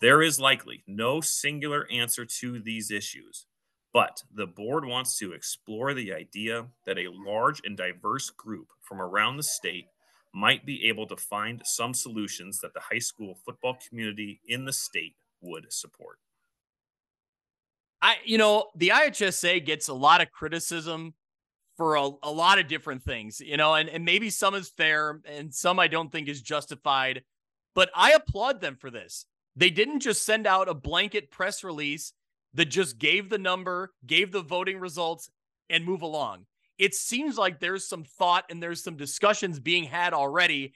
There 0.00 0.22
is 0.22 0.40
likely 0.40 0.82
no 0.86 1.20
singular 1.20 1.86
answer 1.90 2.24
to 2.24 2.58
these 2.58 2.90
issues, 2.90 3.46
but 3.92 4.22
the 4.34 4.46
board 4.46 4.86
wants 4.86 5.18
to 5.18 5.32
explore 5.32 5.92
the 5.92 6.12
idea 6.12 6.66
that 6.86 6.98
a 6.98 7.12
large 7.12 7.60
and 7.64 7.76
diverse 7.76 8.30
group 8.30 8.68
from 8.80 9.00
around 9.00 9.36
the 9.36 9.42
state 9.42 9.86
might 10.32 10.64
be 10.64 10.88
able 10.88 11.06
to 11.06 11.16
find 11.16 11.62
some 11.64 11.94
solutions 11.94 12.58
that 12.60 12.72
the 12.72 12.80
high 12.80 12.98
school 12.98 13.36
football 13.44 13.76
community 13.88 14.40
in 14.48 14.64
the 14.64 14.72
state 14.72 15.14
would 15.42 15.70
support. 15.70 16.18
I, 18.02 18.16
you 18.24 18.38
know, 18.38 18.70
the 18.74 18.88
IHSA 18.88 19.64
gets 19.64 19.88
a 19.88 19.94
lot 19.94 20.20
of 20.20 20.30
criticism 20.32 21.14
for 21.76 21.96
a, 21.96 22.10
a 22.22 22.30
lot 22.30 22.58
of 22.58 22.68
different 22.68 23.02
things, 23.02 23.40
you 23.40 23.56
know, 23.56 23.74
and, 23.74 23.88
and 23.88 24.04
maybe 24.04 24.30
some 24.30 24.54
is 24.54 24.70
fair 24.70 25.20
and 25.24 25.52
some 25.52 25.78
I 25.78 25.88
don't 25.88 26.10
think 26.10 26.28
is 26.28 26.40
justified, 26.40 27.22
but 27.74 27.90
I 27.94 28.12
applaud 28.12 28.60
them 28.60 28.76
for 28.76 28.90
this. 28.90 29.26
They 29.56 29.70
didn't 29.70 30.00
just 30.00 30.24
send 30.24 30.46
out 30.46 30.68
a 30.68 30.74
blanket 30.74 31.30
press 31.30 31.64
release 31.64 32.12
that 32.54 32.66
just 32.66 32.98
gave 32.98 33.28
the 33.28 33.38
number, 33.38 33.92
gave 34.06 34.32
the 34.32 34.42
voting 34.42 34.78
results, 34.78 35.30
and 35.70 35.84
move 35.84 36.02
along. 36.02 36.46
It 36.78 36.94
seems 36.94 37.36
like 37.38 37.60
there's 37.60 37.86
some 37.86 38.04
thought 38.04 38.44
and 38.50 38.62
there's 38.62 38.82
some 38.82 38.96
discussions 38.96 39.60
being 39.60 39.84
had 39.84 40.12
already. 40.12 40.74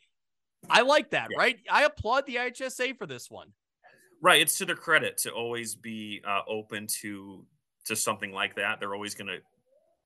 I 0.69 0.83
like 0.83 1.11
that, 1.11 1.29
yeah. 1.31 1.39
right? 1.39 1.57
I 1.71 1.85
applaud 1.85 2.27
the 2.27 2.37
IHSA 2.37 2.97
for 2.97 3.07
this 3.07 3.31
one. 3.31 3.53
Right, 4.21 4.41
it's 4.41 4.59
to 4.59 4.65
their 4.65 4.77
credit 4.77 5.19
to 5.19 5.31
always 5.31 5.77
be 5.77 6.21
uh, 6.27 6.41
open 6.49 6.89
to 7.01 7.45
to 7.85 7.97
something 7.97 8.33
like 8.33 8.57
that. 8.57 8.81
They're 8.81 8.95
always 8.95 9.15
going 9.15 9.29
to, 9.29 9.39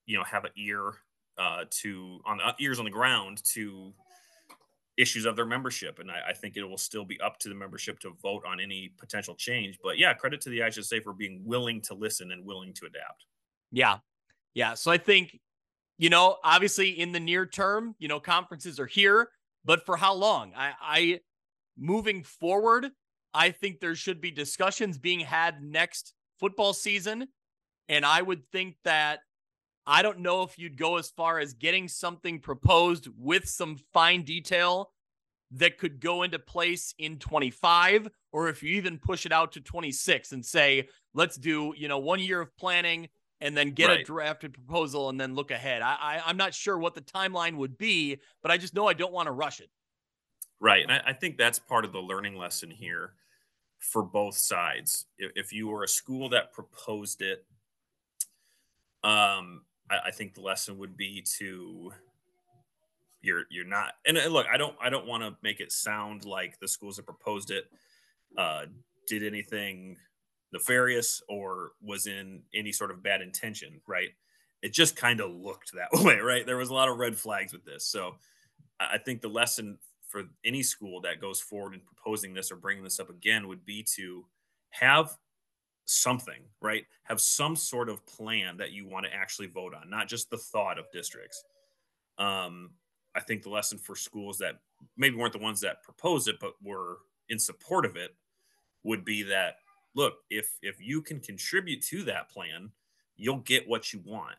you 0.06 0.16
know, 0.16 0.24
have 0.24 0.44
an 0.44 0.50
ear 0.56 0.94
uh, 1.38 1.64
to 1.70 2.20
on 2.26 2.38
the 2.38 2.54
ears 2.60 2.78
on 2.78 2.84
the 2.84 2.90
ground 2.90 3.42
to 3.44 3.92
issues 4.98 5.24
of 5.24 5.36
their 5.36 5.46
membership. 5.46 5.98
And 5.98 6.10
I, 6.10 6.20
I, 6.28 6.32
think 6.32 6.56
it 6.56 6.64
will 6.64 6.78
still 6.78 7.04
be 7.04 7.18
up 7.20 7.38
to 7.38 7.48
the 7.48 7.54
membership 7.54 7.98
to 8.00 8.10
vote 8.22 8.44
on 8.46 8.60
any 8.60 8.92
potential 8.98 9.34
change. 9.34 9.78
But 9.82 9.98
yeah, 9.98 10.12
credit 10.12 10.40
to 10.42 10.50
the 10.50 10.58
IHSA 10.60 11.02
for 11.02 11.14
being 11.14 11.40
willing 11.44 11.80
to 11.82 11.94
listen 11.94 12.32
and 12.32 12.44
willing 12.44 12.74
to 12.74 12.86
adapt. 12.86 13.24
Yeah. 13.70 13.98
Yeah. 14.54 14.74
So 14.74 14.90
I 14.90 14.98
think, 14.98 15.38
you 15.98 16.10
know, 16.10 16.36
obviously 16.44 16.90
in 17.00 17.12
the 17.12 17.20
near 17.20 17.46
term, 17.46 17.94
you 17.98 18.08
know, 18.08 18.20
conferences 18.20 18.78
are 18.78 18.86
here, 18.86 19.30
but 19.64 19.86
for 19.86 19.96
how 19.96 20.12
long? 20.12 20.52
I, 20.54 20.72
I 20.82 21.20
moving 21.78 22.22
forward, 22.22 22.88
I 23.32 23.50
think 23.50 23.80
there 23.80 23.94
should 23.94 24.20
be 24.20 24.30
discussions 24.30 24.98
being 24.98 25.20
had 25.20 25.62
next 25.62 26.12
football 26.38 26.74
season. 26.74 27.28
And 27.88 28.04
I 28.04 28.20
would 28.20 28.42
think 28.52 28.76
that 28.84 29.20
I 29.86 30.02
don't 30.02 30.20
know 30.20 30.42
if 30.42 30.58
you'd 30.58 30.76
go 30.76 30.96
as 30.96 31.10
far 31.10 31.38
as 31.38 31.54
getting 31.54 31.88
something 31.88 32.38
proposed 32.38 33.08
with 33.18 33.48
some 33.48 33.76
fine 33.92 34.22
detail 34.22 34.92
that 35.52 35.78
could 35.78 36.00
go 36.00 36.22
into 36.22 36.38
place 36.38 36.94
in 36.98 37.18
25 37.18 38.08
or 38.32 38.48
if 38.48 38.62
you 38.62 38.70
even 38.76 38.98
push 38.98 39.26
it 39.26 39.32
out 39.32 39.52
to 39.52 39.60
26 39.60 40.32
and 40.32 40.44
say 40.44 40.88
let's 41.14 41.36
do 41.36 41.74
you 41.76 41.88
know 41.88 41.98
one 41.98 42.20
year 42.20 42.40
of 42.40 42.56
planning 42.56 43.08
and 43.40 43.56
then 43.56 43.72
get 43.72 43.88
right. 43.88 44.00
a 44.00 44.04
drafted 44.04 44.54
proposal 44.54 45.08
and 45.08 45.20
then 45.20 45.34
look 45.34 45.50
ahead. 45.50 45.82
I, 45.82 45.96
I 46.00 46.22
i'm 46.26 46.36
not 46.36 46.54
sure 46.54 46.78
what 46.78 46.94
the 46.94 47.02
timeline 47.02 47.56
would 47.56 47.76
be 47.76 48.18
but 48.42 48.50
i 48.50 48.56
just 48.56 48.74
know 48.74 48.86
i 48.86 48.94
don't 48.94 49.12
want 49.12 49.26
to 49.26 49.32
rush 49.32 49.60
it. 49.60 49.68
Right 50.60 50.82
and 50.82 50.92
I, 50.92 51.02
I, 51.08 51.12
think 51.12 51.36
that's 51.36 51.58
part 51.58 51.84
of 51.84 51.92
the 51.92 52.00
learning 52.00 52.36
lesson 52.36 52.70
here 52.70 53.14
for 53.80 54.04
both 54.04 54.36
sides. 54.36 55.06
If, 55.18 55.32
if 55.34 55.52
you 55.52 55.66
were 55.66 55.82
a 55.82 55.88
school 55.88 56.28
that 56.30 56.52
proposed 56.52 57.20
it 57.20 57.44
um 59.04 59.62
I, 59.92 60.08
I 60.08 60.10
think 60.10 60.34
the 60.34 60.40
lesson 60.40 60.78
would 60.78 60.96
be 60.96 61.22
to 61.38 61.92
you're 63.20 63.44
you're 63.50 63.66
not 63.66 63.92
and 64.06 64.18
look 64.32 64.46
i 64.52 64.56
don't 64.56 64.74
i 64.82 64.90
don't 64.90 65.06
want 65.06 65.22
to 65.22 65.36
make 65.42 65.60
it 65.60 65.70
sound 65.70 66.24
like 66.24 66.58
the 66.58 66.66
schools 66.66 66.96
that 66.96 67.06
proposed 67.06 67.50
it 67.50 67.66
uh, 68.36 68.64
did 69.06 69.22
anything 69.22 69.96
nefarious 70.52 71.22
or 71.28 71.72
was 71.82 72.06
in 72.06 72.42
any 72.54 72.72
sort 72.72 72.90
of 72.90 73.02
bad 73.02 73.20
intention 73.20 73.80
right? 73.86 74.08
It 74.62 74.72
just 74.72 74.96
kind 74.96 75.20
of 75.20 75.30
looked 75.30 75.72
that 75.74 75.88
way 76.04 76.18
right? 76.18 76.46
There 76.46 76.56
was 76.56 76.70
a 76.70 76.74
lot 76.74 76.88
of 76.88 76.98
red 76.98 77.16
flags 77.16 77.52
with 77.52 77.64
this. 77.64 77.86
So 77.86 78.16
i 78.80 78.98
think 78.98 79.20
the 79.20 79.28
lesson 79.28 79.78
for 80.08 80.24
any 80.44 80.62
school 80.62 81.00
that 81.00 81.20
goes 81.20 81.40
forward 81.40 81.74
in 81.74 81.80
proposing 81.80 82.34
this 82.34 82.50
or 82.50 82.56
bringing 82.56 82.82
this 82.82 82.98
up 82.98 83.10
again 83.10 83.46
would 83.48 83.64
be 83.64 83.84
to 83.96 84.24
have 84.70 85.16
something, 85.84 86.42
right? 86.60 86.84
Have 87.04 87.20
some 87.20 87.56
sort 87.56 87.88
of 87.88 88.04
plan 88.06 88.56
that 88.58 88.72
you 88.72 88.86
want 88.88 89.06
to 89.06 89.14
actually 89.14 89.48
vote 89.48 89.74
on, 89.74 89.90
not 89.90 90.08
just 90.08 90.30
the 90.30 90.38
thought 90.38 90.78
of 90.78 90.90
districts. 90.92 91.44
Um, 92.18 92.70
I 93.14 93.20
think 93.20 93.42
the 93.42 93.50
lesson 93.50 93.78
for 93.78 93.94
schools 93.94 94.38
that 94.38 94.60
maybe 94.96 95.16
weren't 95.16 95.32
the 95.32 95.38
ones 95.38 95.60
that 95.60 95.82
proposed 95.82 96.28
it, 96.28 96.36
but 96.40 96.54
were 96.62 96.98
in 97.28 97.38
support 97.38 97.84
of 97.84 97.96
it, 97.96 98.14
would 98.84 99.04
be 99.04 99.22
that 99.22 99.56
look, 99.94 100.14
if 100.30 100.56
if 100.62 100.80
you 100.80 101.02
can 101.02 101.20
contribute 101.20 101.82
to 101.82 102.02
that 102.04 102.30
plan, 102.30 102.70
you'll 103.16 103.38
get 103.38 103.68
what 103.68 103.92
you 103.92 104.00
want. 104.04 104.36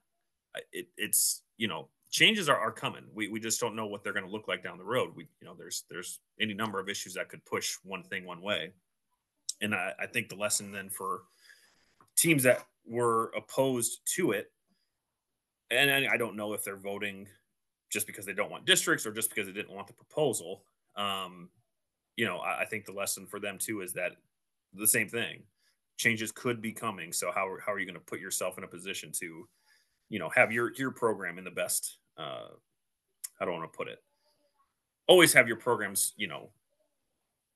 It, 0.71 0.87
it's 0.97 1.43
you 1.57 1.67
know 1.67 1.87
changes 2.11 2.49
are, 2.49 2.57
are 2.57 2.71
coming. 2.71 3.03
We, 3.13 3.27
we 3.27 3.39
just 3.39 3.59
don't 3.59 3.75
know 3.75 3.87
what 3.87 4.03
they're 4.03 4.13
going 4.13 4.25
to 4.25 4.31
look 4.31 4.47
like 4.47 4.63
down 4.63 4.77
the 4.77 4.83
road. 4.83 5.13
We 5.15 5.27
you 5.41 5.47
know 5.47 5.55
there's 5.57 5.83
there's 5.89 6.19
any 6.39 6.53
number 6.53 6.79
of 6.79 6.89
issues 6.89 7.13
that 7.15 7.29
could 7.29 7.43
push 7.45 7.77
one 7.83 8.03
thing 8.03 8.25
one 8.25 8.41
way, 8.41 8.71
and 9.61 9.73
I, 9.73 9.93
I 9.99 10.07
think 10.07 10.29
the 10.29 10.35
lesson 10.35 10.71
then 10.71 10.89
for 10.89 11.23
teams 12.15 12.43
that 12.43 12.65
were 12.85 13.31
opposed 13.35 14.01
to 14.15 14.31
it, 14.31 14.51
and 15.71 15.89
I 16.07 16.17
don't 16.17 16.35
know 16.35 16.53
if 16.53 16.63
they're 16.63 16.77
voting 16.77 17.27
just 17.91 18.07
because 18.07 18.25
they 18.25 18.33
don't 18.33 18.51
want 18.51 18.65
districts 18.65 19.05
or 19.05 19.11
just 19.11 19.29
because 19.29 19.47
they 19.47 19.53
didn't 19.53 19.75
want 19.75 19.87
the 19.87 19.93
proposal. 19.93 20.63
Um, 20.95 21.49
you 22.15 22.25
know, 22.25 22.37
I, 22.37 22.61
I 22.61 22.65
think 22.65 22.85
the 22.85 22.91
lesson 22.91 23.25
for 23.25 23.39
them 23.39 23.57
too 23.57 23.81
is 23.81 23.93
that 23.93 24.13
the 24.73 24.87
same 24.87 25.07
thing. 25.07 25.43
Changes 25.97 26.31
could 26.31 26.61
be 26.61 26.71
coming. 26.71 27.13
So 27.13 27.31
how 27.31 27.55
how 27.63 27.71
are 27.71 27.79
you 27.79 27.85
going 27.85 27.93
to 27.93 27.99
put 27.99 28.19
yourself 28.19 28.57
in 28.57 28.63
a 28.63 28.67
position 28.67 29.11
to, 29.19 29.47
you 30.09 30.19
know, 30.19 30.29
have 30.35 30.51
your 30.51 30.73
your 30.75 30.91
program 30.91 31.37
in 31.37 31.43
the 31.43 31.51
best? 31.51 31.97
Uh, 32.17 32.47
how 33.39 33.45
don't 33.45 33.59
want 33.59 33.71
to 33.71 33.77
put 33.77 33.87
it? 33.87 33.99
Always 35.07 35.33
have 35.33 35.47
your 35.47 35.57
programs, 35.57 36.13
you 36.17 36.27
know, 36.27 36.49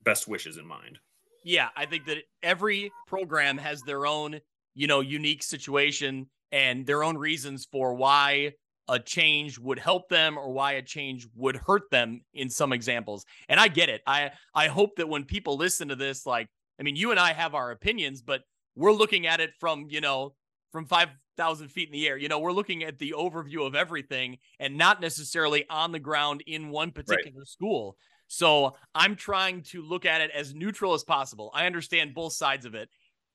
best 0.03 0.27
wishes 0.27 0.57
in 0.57 0.65
mind 0.65 0.99
yeah, 1.47 1.69
I 1.77 1.85
think 1.85 2.05
that 2.07 2.17
every 2.43 2.91
program 3.07 3.57
has 3.57 3.81
their 3.81 4.05
own, 4.05 4.39
you 4.75 4.85
know, 4.85 4.99
unique 4.99 5.41
situation 5.41 6.27
and 6.51 6.85
their 6.85 7.03
own 7.03 7.17
reasons 7.17 7.67
for 7.71 7.93
why 7.93 8.51
a 8.89 8.99
change 8.99 9.57
would 9.57 9.79
help 9.79 10.09
them 10.09 10.37
or 10.37 10.51
why 10.51 10.73
a 10.73 10.81
change 10.81 11.25
would 11.35 11.55
hurt 11.55 11.83
them 11.89 12.21
in 12.33 12.49
some 12.49 12.73
examples. 12.73 13.25
And 13.47 13.59
I 13.59 13.69
get 13.69 13.87
it. 13.87 14.01
I 14.05 14.31
I 14.53 14.67
hope 14.67 14.97
that 14.97 15.07
when 15.07 15.23
people 15.23 15.55
listen 15.55 15.87
to 15.87 15.95
this 15.95 16.25
like 16.25 16.47
I 16.79 16.83
mean, 16.83 16.97
you 16.97 17.11
and 17.11 17.19
I 17.19 17.31
have 17.31 17.55
our 17.55 17.71
opinions, 17.71 18.21
but 18.21 18.41
we're 18.75 18.91
looking 18.91 19.25
at 19.25 19.39
it 19.39 19.51
from, 19.59 19.87
you 19.89 20.01
know, 20.01 20.35
from 20.71 20.85
5,000 20.85 21.69
feet 21.69 21.87
in 21.87 21.93
the 21.93 22.07
air. 22.07 22.17
You 22.17 22.27
know, 22.27 22.39
we're 22.39 22.51
looking 22.51 22.83
at 22.83 22.99
the 22.99 23.15
overview 23.17 23.65
of 23.65 23.73
everything 23.73 24.37
and 24.59 24.77
not 24.77 25.01
necessarily 25.01 25.65
on 25.69 25.91
the 25.91 25.99
ground 25.99 26.43
in 26.45 26.69
one 26.69 26.91
particular 26.91 27.39
right. 27.39 27.47
school. 27.47 27.95
So 28.27 28.75
I'm 28.93 29.15
trying 29.15 29.63
to 29.63 29.81
look 29.81 30.05
at 30.05 30.21
it 30.21 30.31
as 30.31 30.53
neutral 30.53 30.93
as 30.93 31.03
possible. 31.03 31.51
I 31.53 31.65
understand 31.65 32.13
both 32.13 32.33
sides 32.33 32.65
of 32.65 32.75
it. 32.75 32.89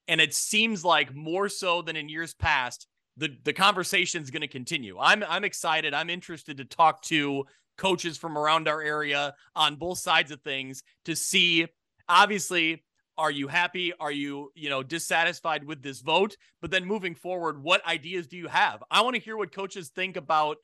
And 0.08 0.20
it 0.20 0.34
seems 0.34 0.84
like 0.84 1.14
more 1.14 1.49
so 1.49 1.80
than 1.82 1.96
in 1.96 2.08
years 2.08 2.34
past, 2.34 2.87
the, 3.16 3.37
the 3.44 3.52
conversation 3.52 4.22
is 4.22 4.30
going 4.30 4.42
to 4.42 4.49
continue. 4.49 4.99
I'm 4.99 5.22
I'm 5.22 5.44
excited. 5.44 5.94
I'm 5.94 6.11
interested 6.11 6.56
to 6.56 6.64
talk 6.64 7.02
to 7.02 7.44
coaches 7.76 8.16
from 8.16 8.37
around 8.37 8.68
our 8.68 8.82
area 8.82 9.34
on 9.54 9.76
both 9.76 9.99
sides 9.99 10.30
of 10.30 10.40
things 10.42 10.82
to 11.04 11.16
see 11.16 11.66
obviously 12.08 12.82
are 13.18 13.30
you 13.30 13.49
happy 13.49 13.92
are 13.99 14.12
you 14.12 14.50
you 14.54 14.68
know 14.68 14.82
dissatisfied 14.82 15.64
with 15.64 15.82
this 15.82 16.00
vote 16.00 16.37
but 16.61 16.70
then 16.70 16.84
moving 16.84 17.14
forward 17.14 17.62
what 17.62 17.84
ideas 17.87 18.26
do 18.26 18.37
you 18.37 18.49
have 18.49 18.82
i 18.90 19.00
want 19.00 19.14
to 19.14 19.20
hear 19.20 19.37
what 19.37 19.52
coaches 19.52 19.90
think 19.90 20.16
about 20.16 20.56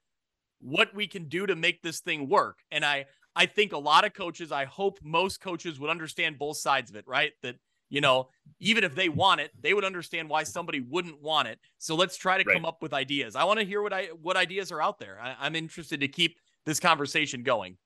what 0.60 0.94
we 0.94 1.06
can 1.06 1.28
do 1.28 1.46
to 1.46 1.56
make 1.56 1.82
this 1.82 2.00
thing 2.00 2.28
work 2.28 2.58
and 2.70 2.84
i 2.84 3.04
I 3.38 3.46
think 3.46 3.72
a 3.72 3.78
lot 3.78 4.04
of 4.04 4.14
coaches, 4.14 4.50
I 4.50 4.64
hope 4.64 4.98
most 5.00 5.40
coaches 5.40 5.78
would 5.78 5.90
understand 5.90 6.40
both 6.40 6.56
sides 6.56 6.90
of 6.90 6.96
it, 6.96 7.06
right? 7.06 7.30
That, 7.42 7.54
you 7.88 8.00
know, 8.00 8.30
even 8.58 8.82
if 8.82 8.96
they 8.96 9.08
want 9.08 9.40
it, 9.40 9.52
they 9.62 9.74
would 9.74 9.84
understand 9.84 10.28
why 10.28 10.42
somebody 10.42 10.80
wouldn't 10.80 11.22
want 11.22 11.46
it. 11.46 11.60
So 11.78 11.94
let's 11.94 12.16
try 12.16 12.36
to 12.36 12.44
right. 12.44 12.54
come 12.54 12.64
up 12.64 12.82
with 12.82 12.92
ideas. 12.92 13.36
I 13.36 13.44
want 13.44 13.60
to 13.60 13.64
hear 13.64 13.80
what 13.80 13.92
I 13.92 14.06
what 14.20 14.36
ideas 14.36 14.72
are 14.72 14.82
out 14.82 14.98
there. 14.98 15.20
I, 15.22 15.46
am 15.46 15.54
interested 15.54 16.00
to 16.00 16.08
keep 16.08 16.40
this 16.66 16.80
conversation 16.80 17.44
going. 17.44 17.76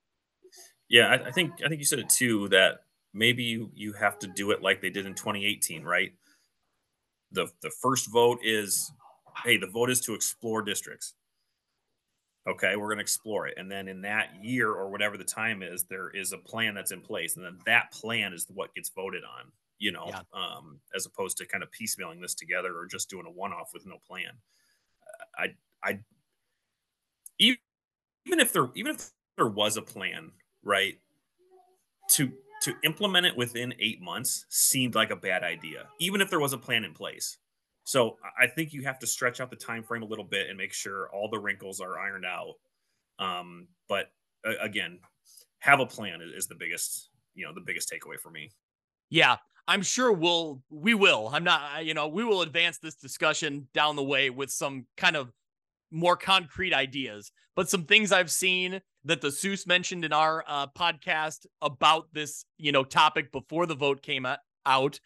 Yeah, 0.89 1.09
I, 1.09 1.29
I 1.29 1.31
think 1.31 1.53
I 1.63 1.69
think 1.69 1.81
you 1.81 1.85
said 1.85 1.99
it 1.99 2.09
too 2.09 2.49
that 2.49 2.81
maybe 3.13 3.43
you 3.43 3.71
you 3.75 3.93
have 3.93 4.19
to 4.21 4.29
do 4.29 4.53
it 4.53 4.63
like 4.63 4.81
they 4.81 4.91
did 4.91 5.05
in 5.05 5.13
2018, 5.13 5.85
right? 5.85 6.15
The 7.31 7.47
the 7.61 7.71
first 7.83 8.11
vote 8.11 8.39
is 8.43 8.91
hey, 9.45 9.59
the 9.59 9.67
vote 9.67 9.91
is 9.91 10.01
to 10.01 10.15
explore 10.15 10.63
districts 10.63 11.13
okay 12.49 12.77
we're 12.77 12.89
going 12.89 12.99
to 12.99 13.03
explore 13.03 13.47
it. 13.47 13.55
And 13.57 13.71
then 13.71 13.89
in 13.89 14.03
that 14.03 14.31
year 14.43 14.71
or 14.71 14.91
whatever 14.91 15.17
the 15.17 15.25
time 15.25 15.63
is 15.63 15.85
there 15.85 16.11
is 16.11 16.33
a 16.33 16.39
plan 16.39 16.75
that's 16.75 16.93
in 16.93 17.01
place 17.01 17.37
and 17.37 17.45
then 17.45 17.59
that 17.67 17.93
plan 17.93 18.33
is 18.33 18.47
what 18.53 18.75
gets 18.75 18.91
voted 18.91 19.23
on 19.25 19.51
you 19.79 19.93
know 19.93 20.07
yeah. 20.09 20.21
um, 20.33 20.79
as 20.95 21.07
opposed 21.07 21.37
to 21.39 21.47
kind 21.47 21.63
of 21.63 21.71
piecemealing 21.71 22.21
this 22.21 22.35
together 22.35 22.77
or 22.77 22.87
just 22.87 23.11
doing 23.11 23.27
a 23.27 23.31
one-off 23.31 23.71
with 23.73 23.87
no 23.87 23.97
plan. 24.07 24.33
I 25.37 25.55
i 25.83 25.99
even 27.39 28.39
if 28.39 28.53
there 28.53 28.71
even 28.75 28.95
if 28.95 29.11
there 29.37 29.49
was 29.49 29.77
a 29.77 29.83
plan 29.83 30.33
right 30.63 30.99
to 32.11 32.33
to 32.63 32.75
implement 32.85 33.27
it 33.27 33.37
within 33.37 33.75
eight 33.81 34.01
months 34.01 34.47
seemed 34.49 34.95
like 34.95 35.11
a 35.11 35.17
bad 35.17 35.43
idea 35.43 35.87
even 35.99 36.21
if 36.21 36.31
there 36.31 36.41
was 36.41 36.53
a 36.53 36.59
plan 36.59 36.85
in 36.85 36.95
place 36.95 37.39
so 37.85 38.17
I 38.41 38.47
think 38.47 38.73
you 38.73 38.83
have 38.83 38.99
to 39.01 39.07
stretch 39.07 39.41
out 39.41 39.51
the 39.51 39.57
time 39.57 39.83
frame 39.83 40.03
a 40.03 40.07
little 40.07 40.25
bit 40.25 40.49
and 40.49 40.57
make 40.57 40.73
sure 40.73 41.09
all 41.13 41.29
the 41.31 41.39
wrinkles 41.39 41.81
are 41.81 41.99
ironed 41.99 42.25
out. 42.25 42.55
Um, 43.19 43.69
but 43.89 44.07
uh, 44.47 44.53
again, 44.61 44.99
have 45.59 45.81
a 45.81 45.87
plan 45.87 46.21
is 46.35 46.47
the 46.47 46.55
biggest, 46.55 47.11
you 47.35 47.45
know, 47.45 47.53
the 47.55 47.61
biggest 47.61 47.91
takeaway 47.91 48.19
for 48.19 48.31
me. 48.31 48.51
Yeah, 49.11 49.37
I'm 49.67 49.83
sure 49.83 50.13
we'll 50.13 50.63
we 50.71 50.95
will. 50.95 51.31
I'm 51.33 51.45
not 51.45 51.85
you 51.85 51.95
know, 51.95 52.09
we 52.09 52.25
will 52.25 52.43
advance 52.43 52.79
this 52.79 52.95
discussion 52.95 53.69
down 53.75 53.97
the 53.97 54.03
way 54.03 54.31
with 54.31 54.51
some 54.51 54.87
kind 54.97 55.17
of 55.17 55.33
more 55.91 56.17
concrete 56.17 56.73
ideas. 56.73 57.33
But 57.55 57.69
some 57.69 57.85
things 57.85 58.13
I've 58.13 58.31
seen 58.31 58.81
that 59.05 59.21
the 59.21 59.29
Seuss 59.29 59.67
mentioned 59.67 60.05
in 60.05 60.13
our 60.13 60.43
uh, 60.47 60.69
podcast 60.69 61.47
about 61.61 62.07
this, 62.13 62.45
you 62.57 62.73
know, 62.73 62.83
topic 62.83 63.31
before 63.31 63.67
the 63.67 63.75
vote 63.75 64.03
came 64.03 64.27
out. 64.65 65.01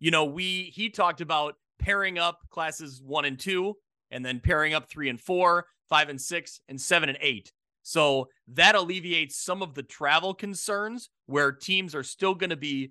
You 0.00 0.10
know, 0.10 0.24
we 0.24 0.72
he 0.74 0.90
talked 0.90 1.20
about 1.20 1.54
pairing 1.86 2.18
up 2.18 2.40
classes 2.50 3.00
1 3.04 3.24
and 3.24 3.38
2 3.38 3.72
and 4.10 4.24
then 4.24 4.40
pairing 4.40 4.74
up 4.74 4.90
3 4.90 5.08
and 5.08 5.20
4, 5.20 5.64
5 5.88 6.08
and 6.08 6.20
6 6.20 6.60
and 6.68 6.80
7 6.80 7.08
and 7.08 7.18
8. 7.20 7.52
So 7.84 8.26
that 8.48 8.74
alleviates 8.74 9.40
some 9.40 9.62
of 9.62 9.74
the 9.74 9.84
travel 9.84 10.34
concerns 10.34 11.08
where 11.26 11.52
teams 11.52 11.94
are 11.94 12.02
still 12.02 12.34
going 12.34 12.50
to 12.50 12.56
be 12.56 12.90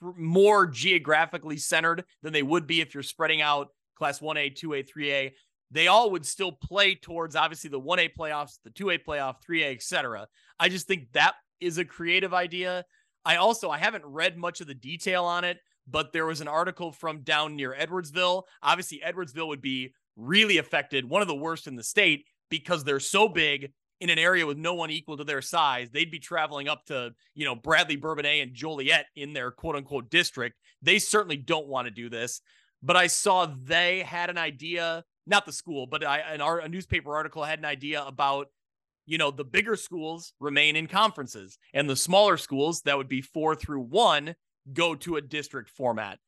pr- 0.00 0.12
more 0.16 0.68
geographically 0.68 1.56
centered 1.56 2.04
than 2.22 2.32
they 2.32 2.44
would 2.44 2.68
be 2.68 2.80
if 2.80 2.94
you're 2.94 3.02
spreading 3.02 3.42
out 3.42 3.68
class 3.98 4.20
1A, 4.20 4.56
2A, 4.56 4.88
3A. 4.88 5.32
They 5.72 5.88
all 5.88 6.12
would 6.12 6.24
still 6.24 6.52
play 6.52 6.94
towards 6.94 7.34
obviously 7.34 7.70
the 7.70 7.80
1A 7.80 8.10
playoffs, 8.16 8.58
the 8.62 8.70
2A 8.70 9.00
playoff, 9.04 9.36
3A, 9.48 9.74
etc. 9.74 10.28
I 10.60 10.68
just 10.68 10.86
think 10.86 11.10
that 11.14 11.34
is 11.60 11.78
a 11.78 11.84
creative 11.84 12.32
idea. 12.32 12.84
I 13.24 13.36
also 13.36 13.70
I 13.70 13.78
haven't 13.78 14.06
read 14.06 14.36
much 14.36 14.60
of 14.60 14.68
the 14.68 14.74
detail 14.74 15.24
on 15.24 15.42
it, 15.42 15.58
but 15.88 16.12
there 16.12 16.26
was 16.26 16.40
an 16.40 16.48
article 16.48 16.92
from 16.92 17.22
down 17.22 17.56
near 17.56 17.74
Edwardsville. 17.78 18.42
Obviously, 18.62 19.02
Edwardsville 19.06 19.48
would 19.48 19.62
be 19.62 19.92
really 20.16 20.58
affected, 20.58 21.08
one 21.08 21.22
of 21.22 21.28
the 21.28 21.34
worst 21.34 21.66
in 21.66 21.76
the 21.76 21.82
state 21.82 22.24
because 22.50 22.84
they're 22.84 23.00
so 23.00 23.28
big 23.28 23.72
in 24.00 24.10
an 24.10 24.18
area 24.18 24.46
with 24.46 24.58
no 24.58 24.74
one 24.74 24.90
equal 24.90 25.16
to 25.16 25.24
their 25.24 25.42
size, 25.42 25.88
they'd 25.90 26.10
be 26.10 26.18
traveling 26.18 26.68
up 26.68 26.84
to, 26.86 27.14
you 27.34 27.44
know, 27.44 27.54
Bradley, 27.54 27.96
Bourbonnais, 27.96 28.42
and 28.42 28.54
Joliet 28.54 29.06
in 29.16 29.32
their 29.32 29.50
quote 29.50 29.76
unquote 29.76 30.10
district. 30.10 30.56
They 30.82 30.98
certainly 30.98 31.36
don't 31.36 31.68
want 31.68 31.86
to 31.86 31.90
do 31.90 32.10
this. 32.10 32.40
But 32.82 32.96
I 32.96 33.06
saw 33.06 33.46
they 33.46 34.00
had 34.00 34.28
an 34.28 34.38
idea, 34.38 35.02
not 35.26 35.46
the 35.46 35.52
school, 35.52 35.86
but 35.86 36.04
I, 36.04 36.18
an, 36.18 36.40
a 36.40 36.68
newspaper 36.68 37.14
article 37.14 37.42
had 37.42 37.58
an 37.58 37.64
idea 37.64 38.04
about, 38.04 38.48
you 39.06 39.16
know, 39.16 39.30
the 39.30 39.44
bigger 39.44 39.76
schools 39.76 40.34
remain 40.40 40.76
in 40.76 40.86
conferences 40.86 41.58
and 41.72 41.88
the 41.88 41.96
smaller 41.96 42.36
schools 42.36 42.82
that 42.82 42.98
would 42.98 43.08
be 43.08 43.22
four 43.22 43.54
through 43.54 43.80
one 43.80 44.34
go 44.72 44.94
to 44.96 45.16
a 45.16 45.22
district 45.22 45.70
format. 45.70 46.18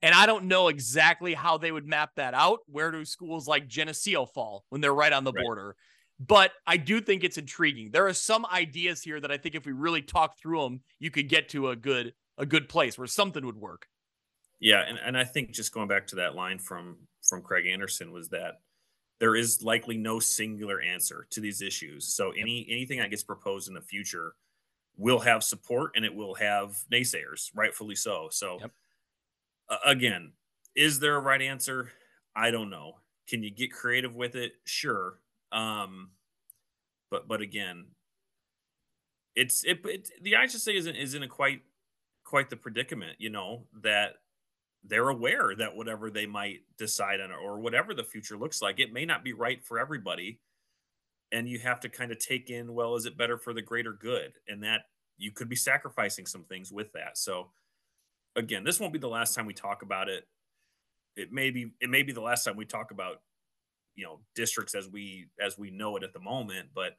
And 0.00 0.14
I 0.14 0.26
don't 0.26 0.44
know 0.44 0.68
exactly 0.68 1.34
how 1.34 1.58
they 1.58 1.72
would 1.72 1.86
map 1.86 2.10
that 2.16 2.34
out. 2.34 2.60
Where 2.66 2.92
do 2.92 3.04
schools 3.04 3.48
like 3.48 3.66
Geneseo 3.66 4.26
fall 4.26 4.64
when 4.68 4.80
they're 4.80 4.94
right 4.94 5.12
on 5.12 5.24
the 5.24 5.32
right. 5.32 5.42
border? 5.42 5.76
but 6.20 6.52
I 6.66 6.76
do 6.76 7.00
think 7.00 7.22
it's 7.22 7.38
intriguing. 7.38 7.90
There 7.92 8.06
are 8.06 8.14
some 8.14 8.44
ideas 8.46 9.02
here 9.02 9.20
that 9.20 9.30
I 9.30 9.36
think 9.36 9.54
if 9.54 9.66
we 9.66 9.72
really 9.72 10.02
talk 10.02 10.38
through 10.38 10.62
them, 10.62 10.80
you 10.98 11.10
could 11.10 11.28
get 11.28 11.50
to 11.50 11.68
a 11.68 11.76
good 11.76 12.12
a 12.36 12.46
good 12.46 12.68
place 12.68 12.96
where 12.98 13.06
something 13.06 13.44
would 13.44 13.56
work. 13.56 13.86
Yeah, 14.60 14.82
and, 14.86 14.98
and 15.04 15.16
I 15.16 15.24
think 15.24 15.52
just 15.52 15.72
going 15.72 15.88
back 15.88 16.08
to 16.08 16.16
that 16.16 16.34
line 16.34 16.58
from 16.58 16.96
from 17.28 17.42
Craig 17.42 17.66
Anderson 17.66 18.12
was 18.12 18.28
that 18.30 18.60
there 19.20 19.36
is 19.36 19.62
likely 19.62 19.96
no 19.96 20.18
singular 20.18 20.80
answer 20.80 21.26
to 21.30 21.40
these 21.40 21.62
issues. 21.62 22.12
So 22.14 22.32
any 22.32 22.66
anything 22.68 22.98
that 22.98 23.10
gets 23.10 23.22
proposed 23.22 23.68
in 23.68 23.74
the 23.74 23.80
future 23.80 24.34
will 24.98 25.20
have 25.20 25.42
support 25.44 25.92
and 25.94 26.04
it 26.04 26.14
will 26.14 26.34
have 26.34 26.76
naysayers, 26.92 27.50
rightfully 27.54 27.94
so. 27.94 28.28
So 28.30 28.58
yep. 28.60 28.72
uh, 29.70 29.76
again, 29.86 30.32
is 30.74 30.98
there 31.00 31.16
a 31.16 31.20
right 31.20 31.40
answer? 31.40 31.92
I 32.36 32.50
don't 32.50 32.68
know. 32.68 32.96
Can 33.28 33.42
you 33.42 33.50
get 33.50 33.72
creative 33.72 34.14
with 34.14 34.34
it? 34.34 34.52
Sure. 34.64 35.20
Um, 35.52 36.10
but 37.10 37.28
but 37.28 37.40
again, 37.40 37.86
it's 39.34 39.64
it, 39.64 39.80
it 39.84 40.10
the 40.22 40.32
IHSA 40.32 40.74
isn't 40.74 40.96
is 40.96 41.14
in 41.14 41.22
a 41.22 41.28
quite 41.28 41.62
quite 42.24 42.50
the 42.50 42.56
predicament, 42.56 43.16
you 43.18 43.30
know, 43.30 43.64
that 43.82 44.16
they're 44.84 45.08
aware 45.08 45.54
that 45.56 45.74
whatever 45.74 46.10
they 46.10 46.26
might 46.26 46.60
decide 46.76 47.20
on 47.20 47.32
or 47.32 47.58
whatever 47.58 47.94
the 47.94 48.04
future 48.04 48.36
looks 48.36 48.60
like, 48.60 48.78
it 48.80 48.92
may 48.92 49.04
not 49.04 49.24
be 49.24 49.32
right 49.32 49.64
for 49.64 49.78
everybody. 49.78 50.40
And 51.30 51.48
you 51.48 51.58
have 51.58 51.80
to 51.80 51.88
kind 51.88 52.10
of 52.10 52.18
take 52.18 52.48
in, 52.48 52.72
well, 52.72 52.94
is 52.96 53.04
it 53.04 53.18
better 53.18 53.36
for 53.36 53.52
the 53.52 53.62
greater 53.62 53.92
good? 53.92 54.32
And 54.48 54.62
that 54.62 54.82
you 55.18 55.30
could 55.30 55.48
be 55.48 55.56
sacrificing 55.56 56.24
some 56.24 56.44
things 56.44 56.72
with 56.72 56.92
that. 56.92 57.18
So 57.18 57.50
again, 58.36 58.64
this 58.64 58.80
won't 58.80 58.92
be 58.92 58.98
the 58.98 59.08
last 59.08 59.34
time 59.34 59.44
we 59.44 59.52
talk 59.52 59.82
about 59.82 60.08
it. 60.08 60.26
It 61.16 61.32
may 61.32 61.50
be 61.50 61.72
it 61.80 61.90
may 61.90 62.02
be 62.02 62.12
the 62.12 62.20
last 62.20 62.44
time 62.44 62.56
we 62.56 62.64
talk 62.64 62.92
about 62.92 63.20
you 63.98 64.04
know 64.04 64.20
districts 64.34 64.74
as 64.74 64.88
we 64.88 65.26
as 65.44 65.58
we 65.58 65.70
know 65.70 65.96
it 65.96 66.04
at 66.04 66.12
the 66.12 66.20
moment 66.20 66.68
but 66.74 66.96